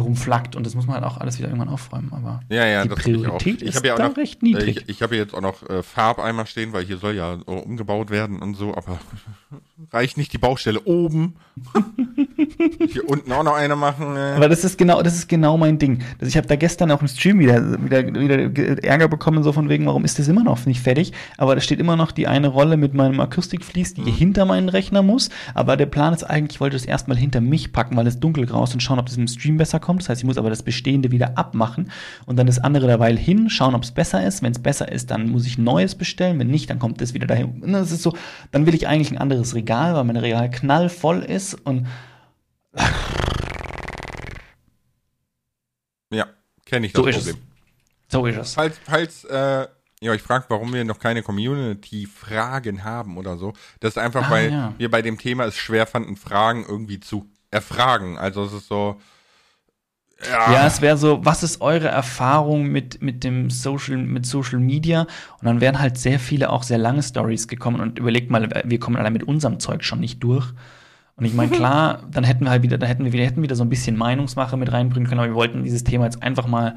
[0.00, 0.56] rumflackt.
[0.56, 2.12] Und das muss man halt auch alles wieder irgendwann aufräumen.
[2.12, 3.22] Aber Ja, ja, die das hab ich auch.
[3.38, 4.76] Priorität Ich ist ja auch da noch- recht niedrig.
[4.82, 8.10] Ich, ich habe jetzt auch noch äh, Farbeimer stehen, weil hier soll ja äh, umgebaut
[8.10, 8.98] werden und so, aber
[9.92, 11.34] reicht nicht die Baustelle oben.
[12.88, 14.16] hier unten auch noch eine machen.
[14.16, 14.34] Äh.
[14.36, 16.00] Aber das ist genau, das ist genau mein Ding.
[16.18, 19.52] Das, ich habe da gestern auch im Stream wieder, wieder, wieder ge- Ärger bekommen, so
[19.52, 21.12] von wegen, warum ist das immer noch nicht fertig?
[21.36, 25.02] Aber da steht immer noch die eine Rolle mit meinem Akustikvlies, die hinter meinen Rechner
[25.02, 25.30] muss.
[25.54, 28.64] Aber der Plan ist eigentlich, ich wollte das erstmal hinter mich packen, weil es dunkelgrau
[28.64, 29.87] ist und schauen, ob das im Stream besser kommt.
[29.96, 31.90] Das heißt, ich muss aber das Bestehende wieder abmachen
[32.26, 34.42] und dann das andere derweil hin, schauen, ob es besser ist.
[34.42, 36.38] Wenn es besser ist, dann muss ich neues bestellen.
[36.38, 37.72] Wenn nicht, dann kommt das wieder dahin.
[37.72, 38.14] Das ist so,
[38.50, 41.86] dann will ich eigentlich ein anderes Regal, weil mein Regal knallvoll ist und
[46.12, 46.26] Ja,
[46.64, 47.36] kenne ich das so ist Problem.
[47.36, 48.12] es.
[48.12, 48.54] So ist es.
[48.54, 49.66] Falls, falls äh,
[50.00, 54.30] ihr euch fragt, warum wir noch keine Community-Fragen haben oder so, das ist einfach, Ah,
[54.30, 54.74] weil ja.
[54.78, 58.16] wir bei dem Thema es schwer fanden, Fragen irgendwie zu erfragen.
[58.18, 59.00] Also es ist so.
[60.26, 65.02] Ja, es wäre so, was ist eure Erfahrung mit, mit dem Social, mit Social Media?
[65.02, 68.80] Und dann wären halt sehr viele auch sehr lange Stories gekommen und überlegt mal, wir
[68.80, 70.52] kommen allein mit unserem Zeug schon nicht durch.
[71.14, 73.54] Und ich meine, klar, dann hätten wir halt wieder, da hätten wir wieder, hätten wieder
[73.54, 76.76] so ein bisschen Meinungsmache mit reinbringen können, aber wir wollten dieses Thema jetzt einfach mal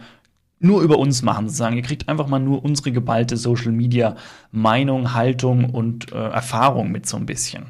[0.60, 1.76] nur über uns machen, sozusagen.
[1.76, 4.16] Ihr kriegt einfach mal nur unsere geballte Social Media
[4.52, 7.66] Meinung, Haltung und äh, Erfahrung mit so ein bisschen.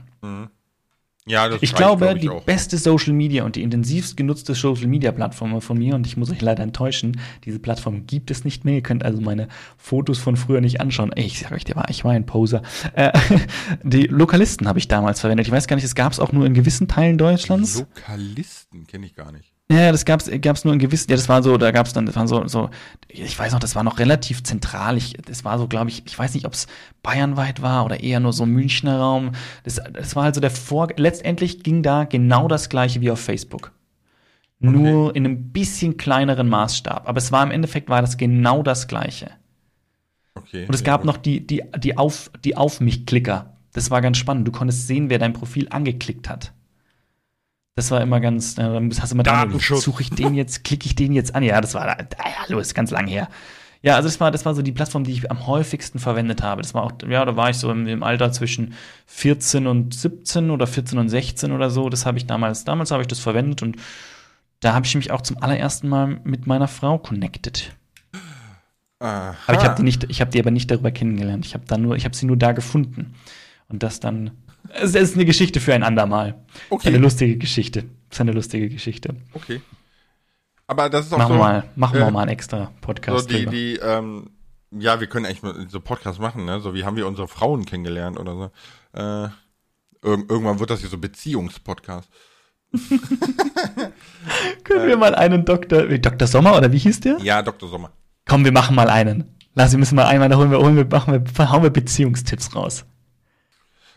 [1.27, 2.43] Ja, das Ich glaube, glaub ich, die auch.
[2.43, 6.31] beste Social Media und die intensivst genutzte Social Media Plattform von mir, und ich muss
[6.31, 8.75] euch leider enttäuschen, diese Plattform gibt es nicht mehr.
[8.75, 9.47] Ihr könnt also meine
[9.77, 11.11] Fotos von früher nicht anschauen.
[11.13, 12.63] Ey, ich sag euch, der war, ich war ein Poser.
[12.95, 13.11] Äh,
[13.83, 15.45] die Lokalisten habe ich damals verwendet.
[15.45, 17.79] Ich weiß gar nicht, es gab es auch nur in gewissen Teilen Deutschlands.
[17.79, 19.53] Lokalisten kenne ich gar nicht.
[19.71, 22.15] Ja, das gab's, gab's nur in gewissen, ja, das war so, da gab's dann, das
[22.15, 22.69] waren so, so,
[23.07, 24.97] ich weiß noch, das war noch relativ zentral.
[24.97, 26.67] Ich, das war so, glaube ich, ich weiß nicht, ob's
[27.03, 29.31] bayernweit war oder eher nur so Münchner Raum.
[29.63, 33.19] Das, das war halt so der Vor, letztendlich ging da genau das gleiche wie auf
[33.19, 33.71] Facebook.
[34.59, 37.07] Nur in einem bisschen kleineren Maßstab.
[37.07, 39.31] Aber es war im Endeffekt war das genau das gleiche.
[40.35, 40.65] Okay.
[40.67, 43.57] Und es gab noch die, die, die auf, die auf mich Klicker.
[43.73, 44.47] Das war ganz spannend.
[44.47, 46.53] Du konntest sehen, wer dein Profil angeklickt hat.
[47.75, 49.83] Das war immer ganz, äh, dann hast du immer da, Datenschutz.
[49.83, 51.43] suche ich den jetzt, klicke ich den jetzt an.
[51.43, 53.29] Ja, das war, da, hallo, ist ganz lang her.
[53.83, 56.61] Ja, also das war, das war so die Plattform, die ich am häufigsten verwendet habe.
[56.61, 58.73] Das war auch, ja, da war ich so im, im Alter zwischen
[59.07, 61.89] 14 und 17 oder 14 und 16 oder so.
[61.89, 63.77] Das habe ich damals, damals habe ich das verwendet und
[64.59, 67.73] da habe ich mich auch zum allerersten Mal mit meiner Frau connected.
[68.99, 69.35] Aha.
[69.47, 71.45] Aber ich habe die nicht, ich habe die aber nicht darüber kennengelernt.
[71.47, 73.15] Ich habe da nur, ich habe sie nur da gefunden.
[73.67, 74.31] Und das dann,
[74.73, 76.35] es ist eine Geschichte für ein andermal.
[76.69, 76.89] Okay.
[76.89, 77.83] Eine lustige Geschichte.
[78.09, 79.15] Das ist eine lustige Geschichte.
[79.33, 79.61] Okay.
[80.67, 81.39] Aber das ist auch Machen so.
[81.39, 83.51] wir mal, machen wir äh, mal einen extra So Podcast die, drüber.
[83.51, 84.29] die, ähm,
[84.71, 86.61] ja, wir können eigentlich so Podcasts machen, ne?
[86.61, 88.51] So wie haben wir unsere Frauen kennengelernt oder so.
[88.97, 89.23] Äh,
[90.03, 92.09] irg irgendwann wird das hier so Beziehungspodcast.
[94.63, 96.27] Können wir mal einen Doktor, Dr.
[96.27, 97.17] Sommer oder wie hieß der?
[97.19, 97.67] Ja, Dr.
[97.67, 97.91] Sommer.
[98.25, 99.35] Komm, wir machen mal einen.
[99.55, 102.55] Lass, wir müssen mal einmal, da holen wir, holen wir, machen wir, hauen wir Beziehungstipps
[102.55, 102.85] raus.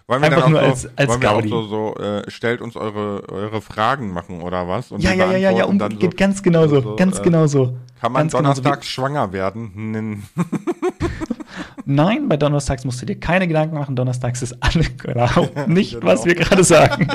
[0.06, 2.30] Wollen wir Einfach dann auch nur so, als- als wollen wir auch so, so äh,
[2.30, 4.92] stellt uns eure, eure Fragen machen oder was?
[4.92, 7.22] Und Ja, ja, ja, ja, ja, um, dann geht ganz genau so, so, ganz äh,
[7.22, 7.74] genau so.
[8.00, 10.26] Kann man so donnerstags schwanger werden?
[11.86, 13.96] Nein, bei Donnerstags musst du dir keine Gedanken machen.
[13.96, 16.06] Donnerstags ist alle genau nicht, Genau.
[16.06, 17.08] was wir gerade sagen.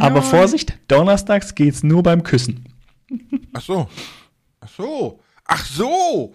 [0.00, 2.64] Aber Vorsicht, Donnerstags geht's nur beim Küssen.
[3.52, 3.88] Ach so.
[4.60, 5.20] Ach so.
[5.46, 6.34] Ach so.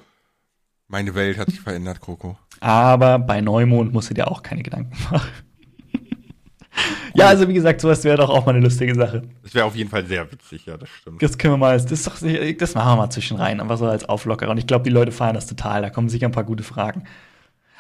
[0.88, 2.38] Meine Welt hat sich verändert, Kroko.
[2.60, 5.30] Aber bei Neumond musst du dir auch keine Gedanken machen.
[7.14, 9.24] ja, also wie gesagt, sowas wäre doch auch mal eine lustige Sache.
[9.44, 11.22] Das wäre auf jeden Fall sehr witzig, ja, das stimmt.
[11.22, 13.86] Das können wir mal, das ist doch, das machen wir mal zwischen rein, einfach so
[13.86, 14.52] als Auflockerer.
[14.52, 15.82] Und ich glaube, die Leute feiern das total.
[15.82, 17.04] Da kommen sicher ein paar gute Fragen.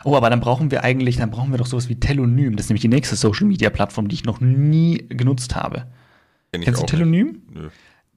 [0.06, 2.56] Oh, aber dann brauchen wir eigentlich, dann brauchen wir doch sowas wie Telonym.
[2.56, 5.88] Das ist nämlich die nächste Social Media Plattform, die ich noch nie genutzt habe.
[6.52, 7.42] Kenn Kennst du Telonym?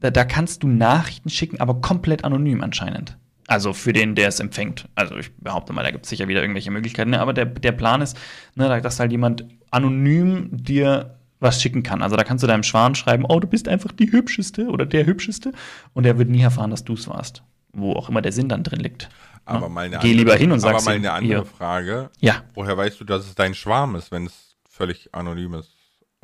[0.00, 3.18] Da, da kannst du Nachrichten schicken, aber komplett anonym anscheinend.
[3.52, 4.88] Also für den, der es empfängt.
[4.94, 7.10] Also ich behaupte mal, da gibt es sicher wieder irgendwelche Möglichkeiten.
[7.10, 7.20] Ne?
[7.20, 8.16] Aber der, der Plan ist,
[8.54, 12.00] ne, dass halt jemand anonym dir was schicken kann.
[12.00, 15.04] Also da kannst du deinem Schwan schreiben, oh, du bist einfach die Hübscheste oder der
[15.04, 15.52] Hübscheste.
[15.92, 17.42] Und der wird nie erfahren, dass du es warst.
[17.74, 19.10] Wo auch immer der Sinn dann drin liegt.
[19.44, 19.68] Aber Ja.
[19.68, 21.44] mal eine Geh andere, lieber hin und aber sag's mal eine andere Hier.
[21.44, 22.08] Frage.
[22.20, 22.36] Ja.
[22.54, 25.74] Woher weißt du, dass es dein Schwarm ist, wenn es völlig anonym ist?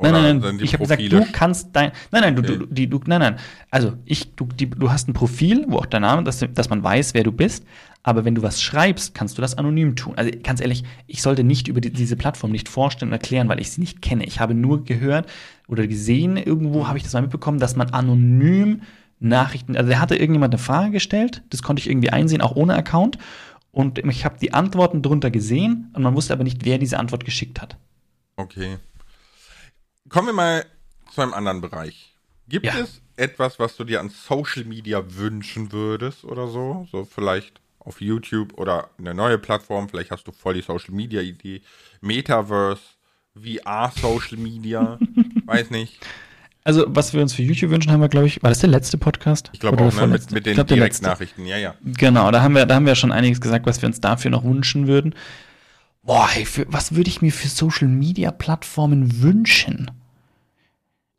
[0.00, 0.60] Nein, Oder nein, nein.
[0.62, 1.90] Ich habe gesagt, du kannst dein.
[2.12, 2.58] Nein, nein, du, Okay.
[2.58, 3.36] du, die, du, nein, nein.
[3.70, 6.84] Also ich, du, die, du hast ein Profil, wo auch dein Name, dass, dass man
[6.84, 7.64] weiß, wer du bist.
[8.04, 10.14] Aber wenn du was schreibst, kannst du das anonym tun.
[10.16, 13.60] Also ganz ehrlich, ich sollte nicht über die, diese Plattform nicht vorstellen und erklären, weil
[13.60, 14.24] ich sie nicht kenne.
[14.24, 15.28] Ich habe nur gehört
[15.66, 18.82] oder gesehen, irgendwo habe ich das mal mitbekommen, dass man anonym
[19.18, 22.76] Nachrichten, also da hatte irgendjemand eine Frage gestellt, das konnte ich irgendwie einsehen, auch ohne
[22.76, 23.18] Account.
[23.72, 27.24] Und ich habe die Antworten drunter gesehen und man wusste aber nicht, wer diese Antwort
[27.24, 27.76] geschickt hat.
[28.36, 28.78] Okay.
[30.08, 30.64] Kommen wir mal
[31.14, 32.14] zu einem anderen Bereich.
[32.48, 32.78] Gibt Ja.
[32.78, 36.86] es etwas, was du dir an Social Media wünschen würdest oder so?
[36.90, 39.88] So vielleicht auf YouTube oder eine neue Plattform.
[39.88, 41.62] Vielleicht hast du voll die Social Media Idee.
[42.00, 42.82] Metaverse,
[43.34, 44.98] VR Social Media.
[45.46, 45.98] Weiß nicht.
[46.64, 48.98] Also, was wir uns für YouTube wünschen, haben wir, glaube ich, war das der letzte
[48.98, 49.48] Podcast?
[49.54, 50.06] Ich glaube auch, ne?
[50.06, 50.66] Mit, mit den glaub.
[50.66, 51.46] Direktnachrichten.
[51.46, 51.74] Ja, ja.
[51.82, 54.44] Genau, da haben wir, da haben wir schon einiges gesagt, was wir uns dafür noch
[54.44, 55.14] wünschen würden.
[56.02, 59.90] Boah, hey, für, was würde ich mir für Social Media Plattformen wünschen?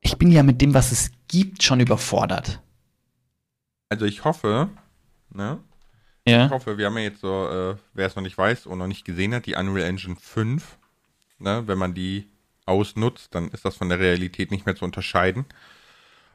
[0.01, 2.61] Ich bin ja mit dem, was es gibt, schon überfordert.
[3.89, 4.69] Also ich hoffe,
[5.33, 5.59] ne?
[6.25, 6.45] Ja.
[6.45, 8.87] Ich hoffe, wir haben ja jetzt so, äh, wer es noch nicht weiß und noch
[8.87, 10.77] nicht gesehen hat, die Unreal Engine 5.
[11.39, 11.63] Ne?
[11.65, 12.27] Wenn man die
[12.65, 15.45] ausnutzt, dann ist das von der Realität nicht mehr zu unterscheiden.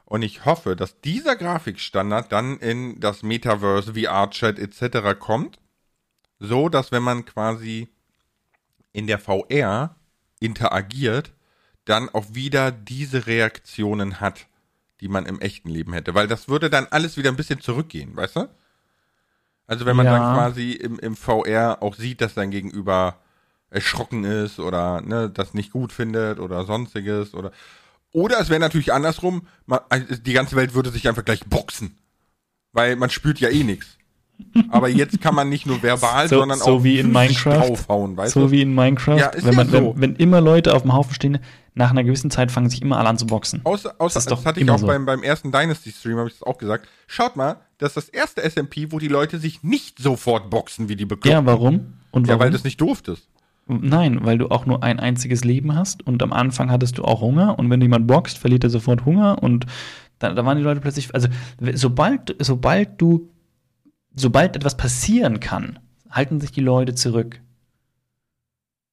[0.03, 5.17] Und ich hoffe, dass dieser Grafikstandard dann in das Metaverse, VR-Chat etc.
[5.17, 5.59] kommt,
[6.39, 7.87] so dass wenn man quasi
[8.91, 9.95] in der VR
[10.39, 11.33] interagiert,
[11.85, 14.47] dann auch wieder diese Reaktionen hat,
[15.01, 16.13] die man im echten Leben hätte.
[16.15, 18.49] Weil das würde dann alles wieder ein bisschen zurückgehen, weißt du?
[19.67, 20.19] Also wenn man Ja.
[20.19, 23.19] dann quasi im, im VR auch sieht, dass sein Gegenüber
[23.69, 27.51] erschrocken ist oder ne, das nicht gut findet oder sonstiges oder
[28.11, 31.97] oder es wäre natürlich andersrum, man, also die ganze Welt würde sich einfach gleich boxen,
[32.71, 33.97] weil man spürt ja eh nichts.
[34.69, 37.57] Aber jetzt kann man nicht nur verbal, So- sondern so auch wie in Minecraft.
[37.69, 38.51] draufhauen, weißt so du?
[38.51, 39.93] wie in Minecraft, Ja, wenn, ja man, so.
[39.95, 41.39] wenn, wenn immer Leute auf dem Haufen stehen,
[41.73, 43.61] nach einer gewissen Zeit fangen sich immer alle an zu boxen.
[43.65, 44.87] Außer, außer Das das, hatte ich auch so.
[44.87, 46.87] beim, beim ersten Dynasty-Stream, habe ich das auch gesagt.
[47.07, 50.95] Schaut mal, das ist das erste SMP, wo die Leute sich nicht sofort boxen wie
[50.95, 51.31] die Bekloppten.
[51.31, 51.93] Ja, warum?
[52.11, 52.39] Und Ja, warum?
[52.41, 53.27] weil du es nicht durftest.
[53.67, 57.21] Nein, weil du auch nur ein einziges Leben hast und am Anfang hattest du auch
[57.21, 59.65] Hunger und wenn jemand boxt, verliert er sofort Hunger und
[60.19, 61.27] da, da waren die Leute plötzlich, also
[61.73, 63.27] sobald, sobald du,
[64.15, 67.41] sobald etwas passieren kann, halten sich die Leute zurück.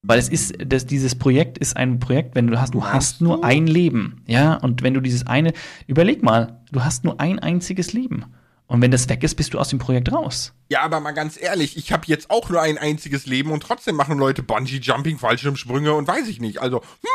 [0.02, 3.36] Weil es ist, das, dieses Projekt ist ein Projekt, wenn du hast, du hast nur
[3.36, 3.42] du?
[3.44, 5.52] ein Leben, ja, und wenn du dieses eine,
[5.86, 8.24] überleg mal, du hast nur ein einziges Leben.
[8.66, 10.54] Und wenn das weg ist, bist du aus dem Projekt raus.
[10.70, 13.94] Ja, aber mal ganz ehrlich, ich habe jetzt auch nur ein einziges Leben und trotzdem
[13.94, 16.58] machen Leute Bungee-Jumping, Fallschirmsprünge und weiß ich nicht.
[16.58, 17.10] Also, hm,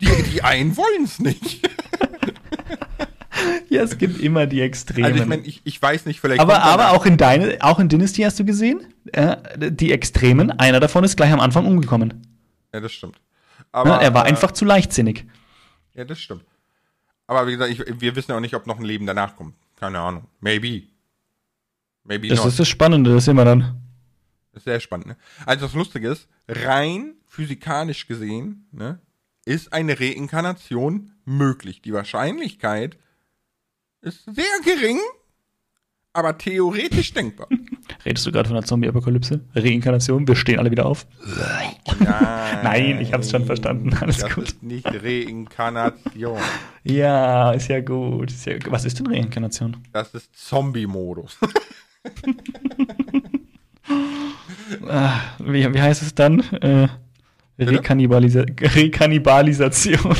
[0.00, 1.68] die, die einen wollen es nicht.
[3.72, 5.06] Ja, es gibt immer die Extremen.
[5.06, 7.88] Also ich meine, ich, ich weiß nicht, vielleicht Aber, aber auch in deine, auch in
[7.88, 12.26] Dynasty hast du gesehen, äh, die Extremen, einer davon ist gleich am Anfang umgekommen.
[12.74, 13.16] Ja, das stimmt.
[13.58, 15.24] Ja, Aber, er war äh, einfach zu leichtsinnig.
[15.94, 16.44] Ja, das stimmt.
[17.26, 19.54] Aber wie gesagt, ich, wir wissen ja auch nicht, ob noch ein Leben danach kommt.
[19.80, 20.26] Keine Ahnung.
[20.40, 20.82] Maybe.
[22.04, 22.48] Maybe Das not.
[22.48, 23.80] ist das Spannende, das sehen wir dann.
[24.52, 25.06] Das ist sehr spannend.
[25.06, 25.16] Ne?
[25.46, 29.00] Also das Lustige ist, rein physikalisch gesehen, ne,
[29.46, 31.80] ist eine Reinkarnation möglich.
[31.80, 32.98] Die Wahrscheinlichkeit
[34.02, 34.98] ist sehr gering,
[36.12, 37.48] aber theoretisch denkbar.
[38.04, 39.40] Redest du gerade von der Zombie-Apokalypse?
[39.54, 41.06] Reinkarnation, wir stehen alle wieder auf.
[41.24, 41.76] Nein,
[42.62, 43.94] Nein, ich hab's schon verstanden.
[44.00, 44.44] Alles das gut.
[44.44, 46.38] ist nicht Reinkarnation.
[46.84, 48.32] Ja, ist ja gut.
[48.32, 49.76] Ist ja, was ist denn Reinkarnation?
[49.92, 51.38] Das ist Zombie-Modus.
[54.88, 56.40] Ah, wie, wie heißt es dann?
[56.54, 56.88] Äh,
[57.56, 57.70] Bitte?
[57.70, 60.16] Rekannibalisa Rekannibalisation.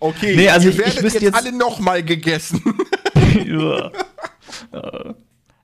[0.00, 2.62] Okay, Nee, also ihr ich- ich werdet jetzt, jetzt- alle nochmal gegessen.
[3.46, 3.90] Ja.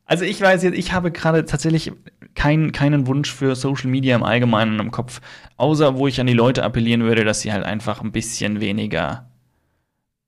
[0.06, 1.92] Also ich weiß jetzt, ich habe gerade tatsächlich
[2.34, 5.20] kein, keinen Wunsch für Social Media im Allgemeinen im Kopf,
[5.56, 9.30] außer wo ich an die Leute appellieren würde, dass sie halt einfach ein bisschen weniger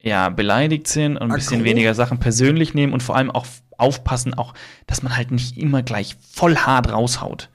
[0.01, 1.65] ja, beleidigt sind und ein bisschen Aggro.
[1.71, 3.47] weniger Sachen persönlich nehmen und vor allem auch
[3.77, 4.55] aufpassen, auch,
[4.87, 7.51] dass man halt nicht immer gleich voll hart raushaut.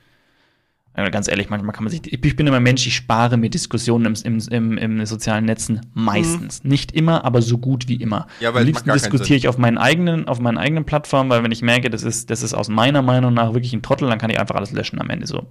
[0.94, 2.02] Ganz ehrlich, manchmal kann man sich.
[2.12, 6.66] Ich bin immer Mensch, ich spare mir Diskussionen im, im, im, im sozialen Netzen meistens.
[6.66, 8.28] Nicht immer, aber so gut wie immer.
[8.40, 8.44] Mhm.
[8.44, 11.52] Ja, weil Am liebsten diskutiere ich auf meinen eigenen, auf meinen eigenen Plattformen, weil wenn
[11.52, 14.30] ich merke, das ist, das ist aus meiner Meinung nach wirklich ein Trottel, dann kann
[14.30, 15.48] ich einfach alles löschen am Ende so.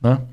[0.00, 0.28] Ne?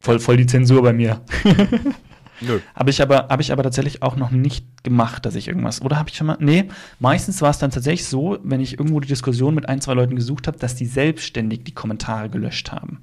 [0.00, 1.22] Voll, voll die Zensur bei mir.
[2.42, 2.60] Nö.
[2.74, 5.80] Habe ich aber, habe ich aber tatsächlich auch noch nicht gemacht, dass ich irgendwas.
[5.80, 6.36] Oder habe ich schon mal.
[6.40, 6.68] Nee,
[6.98, 10.16] meistens war es dann tatsächlich so, wenn ich irgendwo die Diskussion mit ein, zwei Leuten
[10.16, 13.00] gesucht habe, dass die selbstständig die Kommentare gelöscht haben.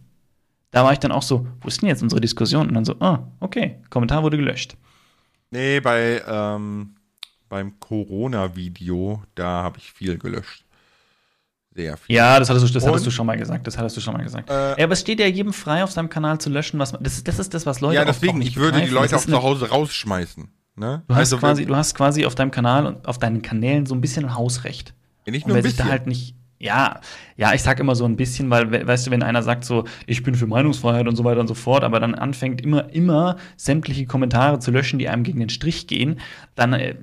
[0.71, 2.67] Da war ich dann auch so, wo ist denn jetzt unsere Diskussion?
[2.67, 4.75] Und dann so, ah, okay, Kommentar wurde gelöscht.
[5.51, 6.95] Nee, bei, ähm,
[7.49, 10.63] beim Corona-Video, da habe ich viel gelöscht.
[11.75, 12.15] Sehr viel.
[12.15, 12.89] Ja, das hattest du, das Und?
[12.89, 13.65] hattest du schon mal gesagt.
[13.65, 14.49] Das hattest du schon mal gesagt.
[14.49, 17.03] Äh, ja, aber es steht ja jedem frei, auf seinem Kanal zu löschen, was man.
[17.03, 18.87] Das, ist- das ist das, was Leute ja, auch- auch deswegen, nicht ich würde die.
[18.89, 20.49] Leute auch zu Hause rausschmeißen.
[20.75, 21.03] Ne?
[21.07, 23.93] Du hast, Also, quasi, du hast quasi auf deinem Kanal und auf deinen Kanälen so
[23.95, 24.93] ein bisschen Hausrecht.
[25.27, 25.91] nicht Und nur wer ein sich da bisschen.
[25.91, 26.35] halt nicht.
[26.61, 26.99] Ja,
[27.37, 29.85] ja, ich sag immer so ein bisschen, weil, we- weißt du, wenn einer sagt so,
[30.07, 33.37] ich bin für Meinungsfreiheit und so weiter und so fort, aber dann anfängt immer, immer
[33.55, 36.19] sämtliche Kommentare zu löschen, die einem gegen den Strich gehen,
[36.55, 36.95] dann äh,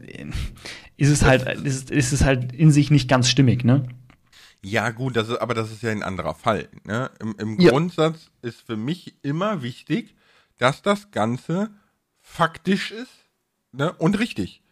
[0.99, 3.85] ist es halt, ist, ist es halt in sich nicht ganz stimmig, ne?
[4.63, 6.69] Ja, gut, das ist, aber das ist ja ein anderer Fall.
[6.85, 7.11] Ne?
[7.21, 7.71] Im, im Ja.
[7.71, 10.17] Grundsatz ist für mich immer wichtig,
[10.59, 11.71] dass das Ganze
[12.21, 13.13] faktisch ist
[13.73, 13.93] ne?
[13.95, 14.63] und richtig.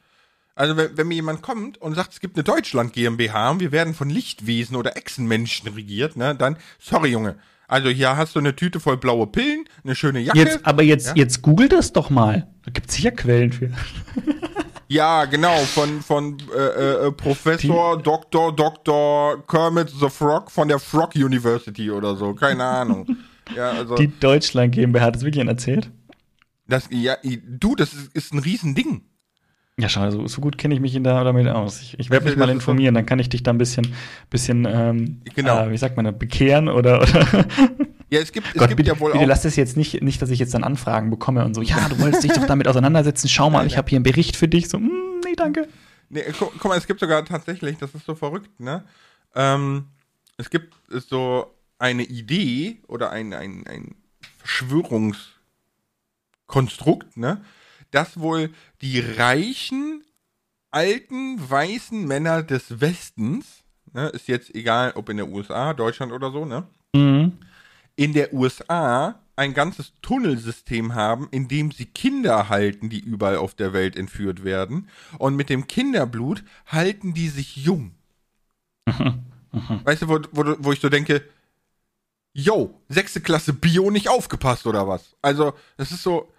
[0.56, 3.72] Also wenn, wenn mir jemand kommt und sagt, es gibt eine Deutschland GmbH und wir
[3.72, 7.36] werden von Lichtwesen oder Echsenmenschen regiert, ne, dann, sorry Junge,
[7.66, 10.38] also hier hast du eine Tüte voll blaue Pillen, eine schöne Jacke.
[10.38, 11.14] Jetzt, aber jetzt, Ja?
[11.16, 12.46] jetzt google das doch mal.
[12.64, 13.70] Da gibt es sicher Quellen für.
[14.86, 18.54] Ja, genau, von, von äh, äh, Professor Dr.
[18.54, 19.44] Dr.
[19.46, 23.06] Kermit the Frog von der Frog University oder so, keine Ahnung.
[23.56, 25.90] Ja, also Die Deutschland GmbH hat das wirklich erzählt.
[26.66, 29.02] das, ja, du, das ist, ist ein Riesending.
[29.78, 31.82] Ja, schau, so, so gut kenne ich mich da damit aus.
[31.82, 33.92] Ich, ich werde mich mal informieren, dann kann ich dich da ein bisschen,
[34.30, 35.66] bisschen ähm, Genau.
[35.66, 37.44] äh, wie sagt man, da, bekehren oder, oder
[38.08, 39.28] Ja, es gibt, es Gott, gibt bitte, ja wohl bitte auch.
[39.28, 41.98] lass das jetzt nicht, nicht, dass ich jetzt dann Anfragen bekomme und so, ja, du
[41.98, 44.68] wolltest dich doch damit auseinandersetzen, schau mal, ich habe hier einen Bericht für dich.
[44.68, 45.66] So, mm, nee, danke.
[46.08, 48.84] Nee, guck, guck mal, es gibt sogar tatsächlich, das ist so verrückt, ne?
[49.34, 49.86] Ähm,
[50.36, 53.96] es gibt so eine Idee oder ein, ein, ein
[54.38, 57.40] Verschwörungskonstrukt, ne?
[57.94, 60.02] Dass wohl die reichen,
[60.72, 66.32] alten, weißen Männer des Westens, ne, ist jetzt egal, ob in der USA, Deutschland oder
[66.32, 66.66] so, ne?
[66.96, 67.38] Mhm.
[67.96, 73.54] in der USA ein ganzes Tunnelsystem haben, in dem sie Kinder halten, die überall auf
[73.54, 74.88] der Welt entführt werden.
[75.18, 77.94] Und mit dem Kinderblut halten die sich jung.
[79.84, 81.22] Weißt du, wo, wo, du- wo ich so denke,
[82.32, 85.14] yo, sechste Klasse Bio nicht aufgepasst oder was?
[85.22, 86.32] Also, das ist so,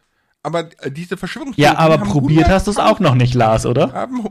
[0.45, 3.65] aber äh, diese Verschwörungstheorien Ja, aber probiert 100 hast du es auch noch nicht, Lars,
[3.65, 3.91] oder?
[3.91, 4.27] Haben,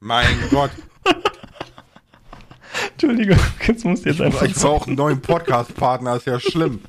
[0.00, 0.70] mein Gott,
[2.92, 4.42] Entschuldigung, jetzt musst du jetzt einfach.
[4.42, 6.80] ich brauche einen neuen Podcast-Partner, ist ja schlimm.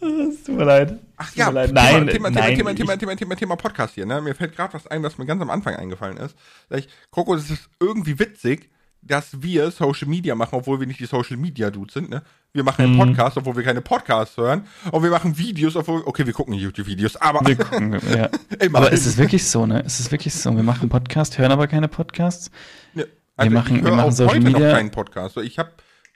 [0.00, 0.98] Es tut mir leid.
[1.16, 1.68] Ach Es ja, leid.
[1.68, 4.06] Thema, nein, Thema, nein, Thema, Thema, Thema, Thema, Thema, Thema Podcast hier.
[4.06, 4.20] Ne?
[4.20, 6.34] Mir fällt gerade was ein, was mir ganz am Anfang eingefallen ist.
[6.70, 8.70] Ich, Coco, das ist irgendwie witzig,
[9.02, 12.10] dass wir Social Media machen, obwohl wir nicht die Social Media Dudes sind.
[12.10, 12.22] Ne?
[12.52, 13.00] Wir machen Mhm.
[13.00, 14.64] einen Podcast, obwohl wir keine Podcasts hören.
[14.90, 18.28] Und wir machen Videos, obwohl, okay, wir gucken YouTube-Videos, aber Wir gucken, ja.
[18.72, 19.80] Aber ist es wirklich so, ne?
[19.80, 20.54] Ist es wirklich so?
[20.56, 22.50] Wir machen einen Podcast, hören aber keine Podcasts?
[22.94, 24.68] Ne, also machen- ich wir höre machen auch Social heute Media.
[24.68, 25.34] noch keinen Podcast.
[25.36, 25.70] So, ich habe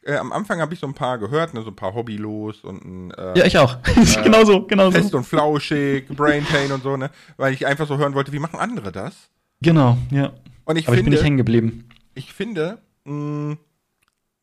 [0.07, 2.85] äh, am Anfang habe ich so ein paar gehört, ne, so ein paar Hobbylos und
[2.85, 3.79] ein äh, Ja, ich auch.
[4.25, 5.17] genau so, genau Fest so.
[5.19, 8.59] und Flauschig, Brain Pain und so, ne, weil ich einfach so hören wollte, wie machen
[8.59, 9.15] andere das?
[9.63, 10.33] Genau, ja.
[10.65, 11.89] Und ich Aber ich bin finde, nicht hängen geblieben.
[12.15, 13.57] ich finde, mh,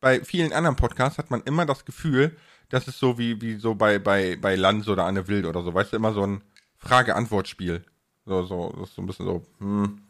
[0.02, 2.36] bei vielen anderen Podcasts hat man immer das Gefühl,
[2.70, 5.74] dass es so wie, wie so bei, bei, bei Lanz oder Anne Wild oder so,
[5.74, 6.41] weißt du, immer so ein
[6.78, 7.86] Frage-Antwort-Spiel.
[8.26, 10.02] So, so, das ist so ein bisschen so, hm,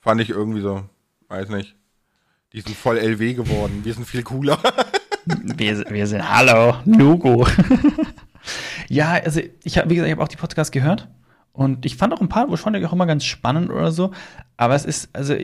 [0.00, 0.84] fand ich irgendwie so,
[1.28, 1.76] weiß nicht.
[2.52, 4.58] Die sind voll LW geworden, wir sind viel cooler.
[5.28, 7.44] Wir, wir sind, hallo, Logo.
[8.88, 11.08] ja, also ich habe, wie gesagt, ich habe auch die Podcasts gehört
[11.52, 14.12] und ich fand auch ein paar, wo fand ich auch immer ganz spannend oder so.
[14.56, 15.34] Aber es ist, also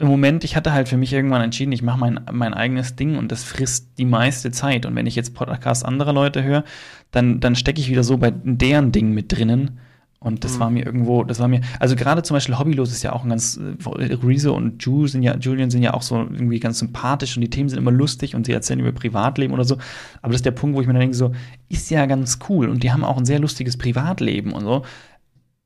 [0.00, 3.18] im Moment, ich hatte halt für mich irgendwann entschieden, ich mache mein, mein eigenes Ding
[3.18, 4.86] und das frisst die meiste Zeit.
[4.86, 6.64] Und wenn ich jetzt Podcasts anderer Leute höre,
[7.10, 9.78] dann, dann stecke ich wieder so bei deren Ding mit drinnen.
[10.22, 13.14] Und das war mir irgendwo, das war mir, also gerade zum Beispiel Hobbylos ist ja
[13.14, 16.60] auch ein ganz, äh, Rezo und Ju sind ja, Julian sind ja auch so irgendwie
[16.60, 19.78] ganz sympathisch und die Themen sind immer lustig und sie erzählen über Privatleben oder so.
[20.20, 21.32] Aber das ist der Punkt, wo ich mir dann denke, so,
[21.70, 24.82] ist ja ganz cool und die haben auch ein sehr lustiges Privatleben und so.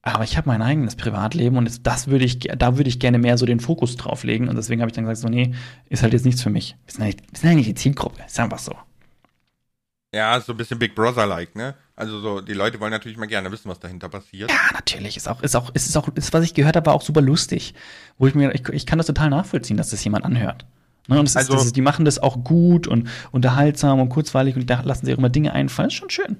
[0.07, 3.39] Aber ich habe mein eigenes Privatleben und das würde ich, da würde ich gerne mehr
[3.39, 4.49] so den Fokus drauf legen.
[4.49, 5.55] Und deswegen habe ich dann gesagt, so, nee,
[5.89, 6.77] ist halt jetzt nichts für mich.
[6.85, 8.23] Wir sind eigentlich, wir sind eigentlich die Zielgruppe.
[8.27, 8.75] Ist einfach so.
[10.15, 11.75] Ja, so ein bisschen Big Brother-like, ne?
[11.97, 14.51] Also so, die Leute wollen natürlich mal gerne wissen, was dahinter passiert.
[14.51, 15.17] Ja, natürlich.
[15.17, 17.75] Ist auch, ist auch, ist auch, ist, was ich gehört habe, war auch super lustig.
[18.19, 20.67] Wo ich mir, ich, ich kann das total nachvollziehen, dass das jemand anhört.
[21.09, 24.69] Ne, und es Also- ist, die machen das auch gut und unterhaltsam und kurzweilig und
[24.69, 25.89] da lassen sich auch immer Dinge einfallen.
[25.89, 26.37] Ist schon schön.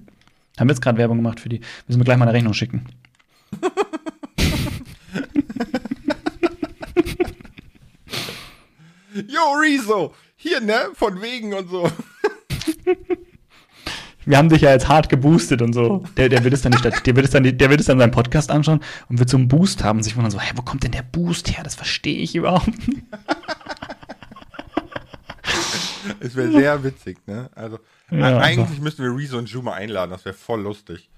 [0.59, 1.61] Haben wir jetzt gerade Werbung gemacht für die.
[1.89, 2.85] Müssen wir gleich mal eine Rechnung schicken.
[9.29, 10.15] Yo, Rezo!
[10.37, 10.89] Hier, ne?
[10.95, 11.91] Von wegen und so.
[14.27, 16.05] Wir haben dich ja jetzt hart geboostet und so.
[16.17, 18.11] Der, der wird es dann nicht, der wird es dann, der wird es dann seinen
[18.11, 20.83] Podcast anschauen und wird so einen Boost haben und sich wundern so, hä, wo kommt
[20.83, 21.63] denn der Boost her?
[21.63, 23.03] Das verstehe ich überhaupt nicht.
[26.21, 27.51] Es wäre sehr witzig, ne?
[27.55, 27.79] Also,
[28.11, 31.11] Ja, eigentlich müssten wir Rezo und Juma einladen, das wäre voll lustig.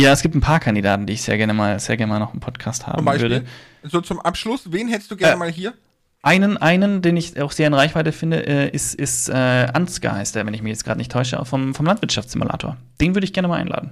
[0.00, 2.32] Ja, es gibt ein paar Kandidaten, die ich sehr gerne mal, sehr gerne mal noch
[2.32, 3.46] einen Podcast haben Zum Beispiel, würde.
[3.82, 5.74] so zum Abschluss, wen hättest du gerne Äh, mal hier?
[6.22, 10.34] Einen, einen, den ich auch sehr in Reichweite finde, äh, ist, ist äh, Ansgar, heißt
[10.34, 12.76] der, wenn ich mich jetzt gerade nicht täusche, vom, vom Landwirtschaftssimulator.
[13.00, 13.90] Den würde ich gerne mal einladen.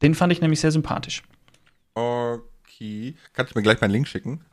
[0.00, 1.22] Den fand ich nämlich sehr sympathisch.
[1.94, 3.16] Okay.
[3.32, 4.44] Kannst du mir gleich mal einen Link schicken?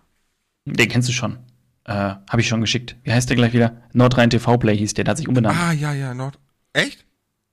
[0.65, 1.37] Den kennst du schon.
[1.85, 2.95] Äh, Habe ich schon geschickt.
[3.03, 3.83] Wie heißt der gleich wieder?
[3.93, 5.57] Nordrhein TV Play hieß der, der hat sich umbenannt.
[5.59, 6.39] Ah, ja, ja, Nord.
[6.73, 7.05] Echt?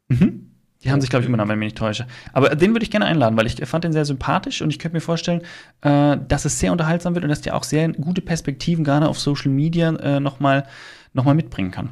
[0.08, 0.51] Mhm.
[0.84, 2.06] Die haben sich, glaube ich, umbenannt, wenn ich mich nicht täusche.
[2.32, 4.96] Aber den würde ich gerne einladen, weil ich fand den sehr sympathisch und ich könnte
[4.96, 5.42] mir vorstellen,
[5.82, 9.18] äh, dass es sehr unterhaltsam wird und dass der auch sehr gute Perspektiven gerade auf
[9.18, 10.66] Social Media äh, nochmal
[11.12, 11.90] noch mal mitbringen kann.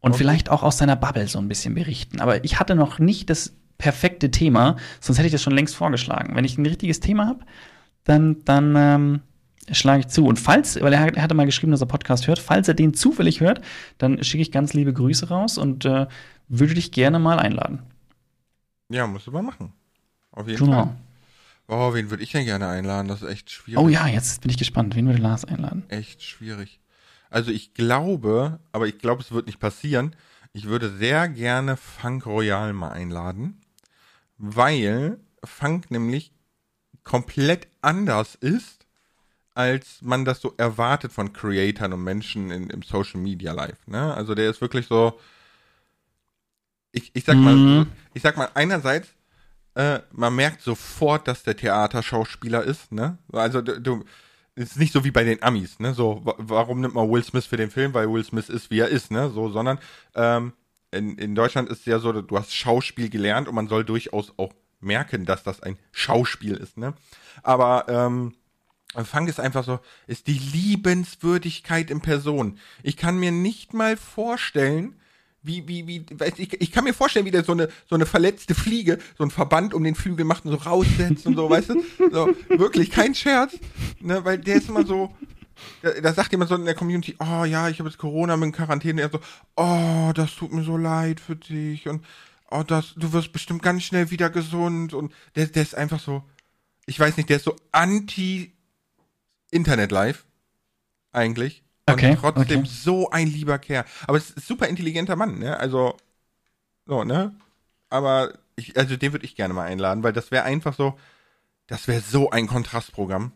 [0.00, 0.18] Und Okay.
[0.18, 2.20] vielleicht auch aus seiner Bubble so ein bisschen berichten.
[2.20, 6.36] Aber ich hatte noch nicht das perfekte Thema, sonst hätte ich das schon längst vorgeschlagen.
[6.36, 7.40] Wenn ich ein richtiges Thema habe,
[8.04, 9.20] dann, dann ähm,
[9.72, 10.26] schlage ich zu.
[10.26, 12.94] Und falls, weil er, er hatte mal geschrieben, dass er Podcast hört, falls er den
[12.94, 13.60] zufällig hört,
[13.98, 16.06] dann schicke ich ganz liebe Grüße raus und äh,
[16.48, 17.80] würde dich gerne mal einladen.
[18.88, 19.72] Ja, musst du mal machen.
[20.30, 20.84] Auf jeden Genau.
[20.84, 20.96] Fall.
[21.70, 23.08] Oh, wen würde ich denn gerne einladen?
[23.08, 23.82] Das ist echt schwierig.
[23.84, 24.94] Oh ja, jetzt bin ich gespannt.
[24.96, 25.84] Wen würde Lars einladen?
[25.88, 26.80] Echt schwierig.
[27.28, 30.16] Also ich glaube, aber ich glaube, es wird nicht passieren.
[30.54, 33.60] Ich würde sehr gerne Funk Royal mal einladen,
[34.38, 36.32] weil Funk nämlich
[37.04, 38.86] komplett anders ist,
[39.54, 43.86] als man das so erwartet von Creatoren und Menschen in, im Social Media Live.
[43.86, 44.14] Ne?
[44.14, 45.18] Also der ist wirklich so.
[46.98, 47.86] Ich, ich sag mal, Mhm.
[48.14, 49.08] ich sag mal, einerseits,
[49.74, 53.18] äh, man merkt sofort, dass der Theaterschauspieler ist, ne?
[53.32, 54.04] Also du, du
[54.56, 55.94] ist nicht so wie bei den Amis, ne?
[55.94, 57.94] So, wa- warum nimmt man Will Smith für den Film?
[57.94, 59.30] Weil Will Smith ist, wie er ist, ne?
[59.30, 59.78] So, sondern
[60.16, 60.52] ähm,
[60.90, 64.32] in, in Deutschland ist es ja so, du hast Schauspiel gelernt und man soll durchaus
[64.36, 66.94] auch merken, dass das ein Schauspiel ist, ne?
[67.44, 68.34] Aber ähm,
[69.04, 69.78] Funk ist einfach so,
[70.08, 72.58] ist die Liebenswürdigkeit in Person.
[72.82, 74.96] Ich kann mir nicht mal vorstellen,
[75.42, 76.04] wie, wie, wie,
[76.36, 79.30] ich, ich kann mir vorstellen, wie der so eine, so eine verletzte Fliege, so ein
[79.30, 81.82] Verband um den Flügel macht und so raussetzt und so, weißt du?
[82.10, 83.56] So, wirklich, kein Scherz,
[84.00, 85.14] ne, weil der ist immer so,
[85.82, 88.54] da, da sagt jemand so in der Community, oh ja, ich habe jetzt Corona mit
[88.54, 89.20] Quarantäne, er so,
[89.56, 92.04] oh, das tut mir so leid für dich und
[92.50, 96.22] oh, das, du wirst bestimmt ganz schnell wieder gesund und der, der ist einfach so,
[96.86, 98.52] ich weiß nicht, der ist so anti
[99.50, 100.26] Internet Live
[101.12, 101.62] eigentlich.
[101.88, 102.68] Und Okay, trotzdem okay.
[102.70, 103.84] so ein lieber Kerl.
[104.06, 105.58] Aber es ist ein super intelligenter Mann, ne?
[105.58, 105.96] Also,
[106.86, 107.34] so, ne?
[107.88, 110.98] Aber ich, also den würde ich gerne mal einladen, weil das wäre einfach so,
[111.66, 113.32] das wäre so ein Kontrastprogramm.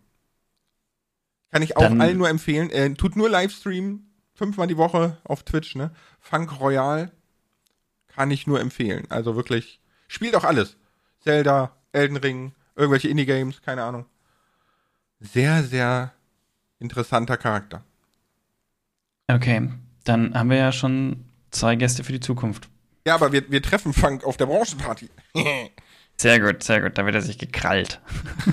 [1.50, 2.70] Kann ich auch Dann- allen nur empfehlen.
[2.70, 5.90] Äh, tut nur Livestream, fünfmal die Woche auf Twitch, ne?
[6.20, 7.10] Funk Royal
[8.08, 9.06] kann ich nur empfehlen.
[9.10, 10.76] Also wirklich, spielt auch alles.
[11.20, 14.06] Zelda, Elden Ring, irgendwelche Indie-Games, keine Ahnung.
[15.20, 16.12] Sehr, sehr
[16.78, 17.84] interessanter Charakter.
[19.28, 19.68] Okay,
[20.04, 22.68] dann haben wir ja schon zwei Gäste für die Zukunft.
[23.06, 25.08] Ja, aber wir, wir treffen Funk auf der Branchenparty.
[26.20, 26.96] Sehr gut, sehr gut.
[26.96, 28.00] Da wird er sich gekrallt.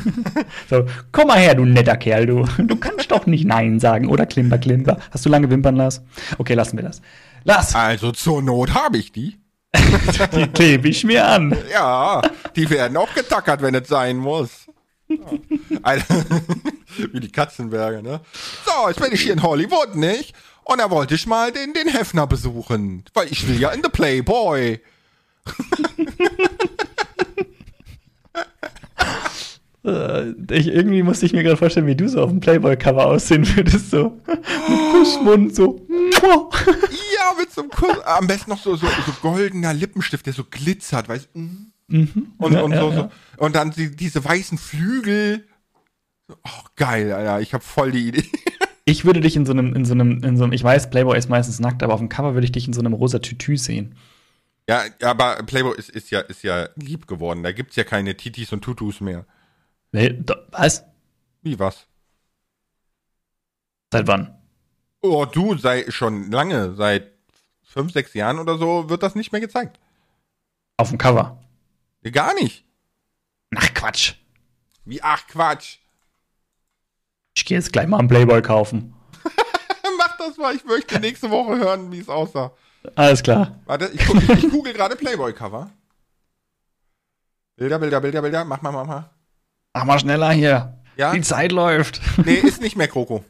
[0.72, 2.48] so, komm mal her, du netter Kerl, du.
[2.58, 4.98] Du kannst doch nicht Nein sagen, oder Klimper, Klimper.
[5.12, 6.02] Hast du lange Wimpern, Lars?
[6.40, 7.02] Okay, lassen wir das.
[7.44, 9.38] Lars, Also zur Not habe ich die.
[10.36, 11.56] die klebe ich mir an.
[11.72, 12.24] Ja,
[12.56, 14.66] die werden auch getackert, wenn es sein muss.
[15.08, 15.18] Ja.
[15.84, 16.26] Alter,
[17.12, 18.22] Wie die Katzenberger, ne?
[18.66, 20.34] So, jetzt bin ich hier in Hollywood, nicht?
[20.70, 23.04] Und da wollte ich mal den, den Hefner besuchen.
[23.16, 24.80] Weil ich will ja in The Playboy.
[29.84, 33.48] Äh, ich, irgendwie musste ich mir gerade vorstellen, wie du so auf dem Playboy-Cover aussehen
[33.56, 33.90] würdest.
[33.90, 34.20] So.
[34.28, 35.84] Mit Kussmund, so.
[36.22, 38.00] Ja, mit so einem Kuss.
[38.06, 41.40] Am besten noch so, so, so goldener Lippenstift, der so glitzert, weißt du?
[41.40, 41.72] Mhm.
[42.38, 42.96] Und, Ja, und, ja, so, ja.
[43.38, 43.44] so.
[43.44, 45.48] und dann die, diese weißen Flügel.
[46.28, 47.42] Oh, geil, Alter.
[47.42, 48.26] Ich habe voll die Idee.
[48.90, 51.16] Ich würde dich in so einem, in so einem, in so einem, ich weiß, Playboy
[51.16, 53.56] ist meistens nackt, aber auf dem Cover würde ich dich in so einem rosa Tütü
[53.56, 53.96] sehen.
[54.68, 57.44] Ja, aber Playboy ist, ist, ja, ist ja lieb geworden.
[57.44, 59.28] Da gibt's ja keine Titis und Tutus mehr.
[59.92, 60.86] Nee, da, was?
[61.44, 61.86] Wie was?
[63.94, 64.36] Seit wann?
[65.02, 67.12] Oh, du, sei schon lange, seit
[67.62, 69.80] fünf, sechs Jahren oder so, wird das nicht mehr gezeigt.
[70.78, 71.40] Auf dem Cover.
[72.12, 72.66] Gar nicht.
[73.56, 74.16] Ach, Quatsch.
[74.84, 75.78] Wie, ach Quatsch.
[77.36, 78.94] Ich gehe jetzt gleich mal einen Playboy kaufen.
[79.98, 82.52] Mach das mal, ich möchte nächste Woche hören, wie es aussah.
[82.96, 83.60] Alles klar.
[83.66, 85.70] Warte, ich, guck, ich google gerade Playboy-Cover.
[87.58, 88.46] Bilder, Bilder, Bilder, Bilder.
[88.46, 89.10] Mach mal, mach mal.
[89.74, 90.78] Mach mal schneller hier.
[90.98, 91.12] Ja?
[91.14, 92.02] Die Zeit läuft.
[92.26, 93.24] Nee, ist nicht mehr Kroko.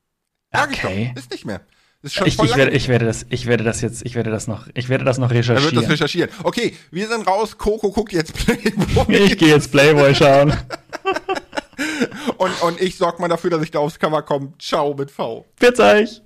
[0.52, 1.10] Sag ich Okay.
[1.14, 1.20] doch.
[1.22, 1.60] Ist nicht mehr.
[2.02, 4.30] Ist schon Ich, voll ich, werde, ich, werde das, ich werde das jetzt, ich werde
[4.30, 5.80] das noch, ich werde das noch er wird recherchieren.
[5.82, 6.30] das recherchieren.
[6.42, 7.58] Okay, wir sind raus.
[7.58, 9.16] Coco guckt jetzt Playboy.
[9.16, 10.52] ich gehe jetzt Playboy schauen.
[12.36, 14.52] Und, und ich sorg mal dafür, dass ich da aufs Cover komme.
[14.58, 15.46] Ciao mit V.
[15.58, 16.22] Bis euch.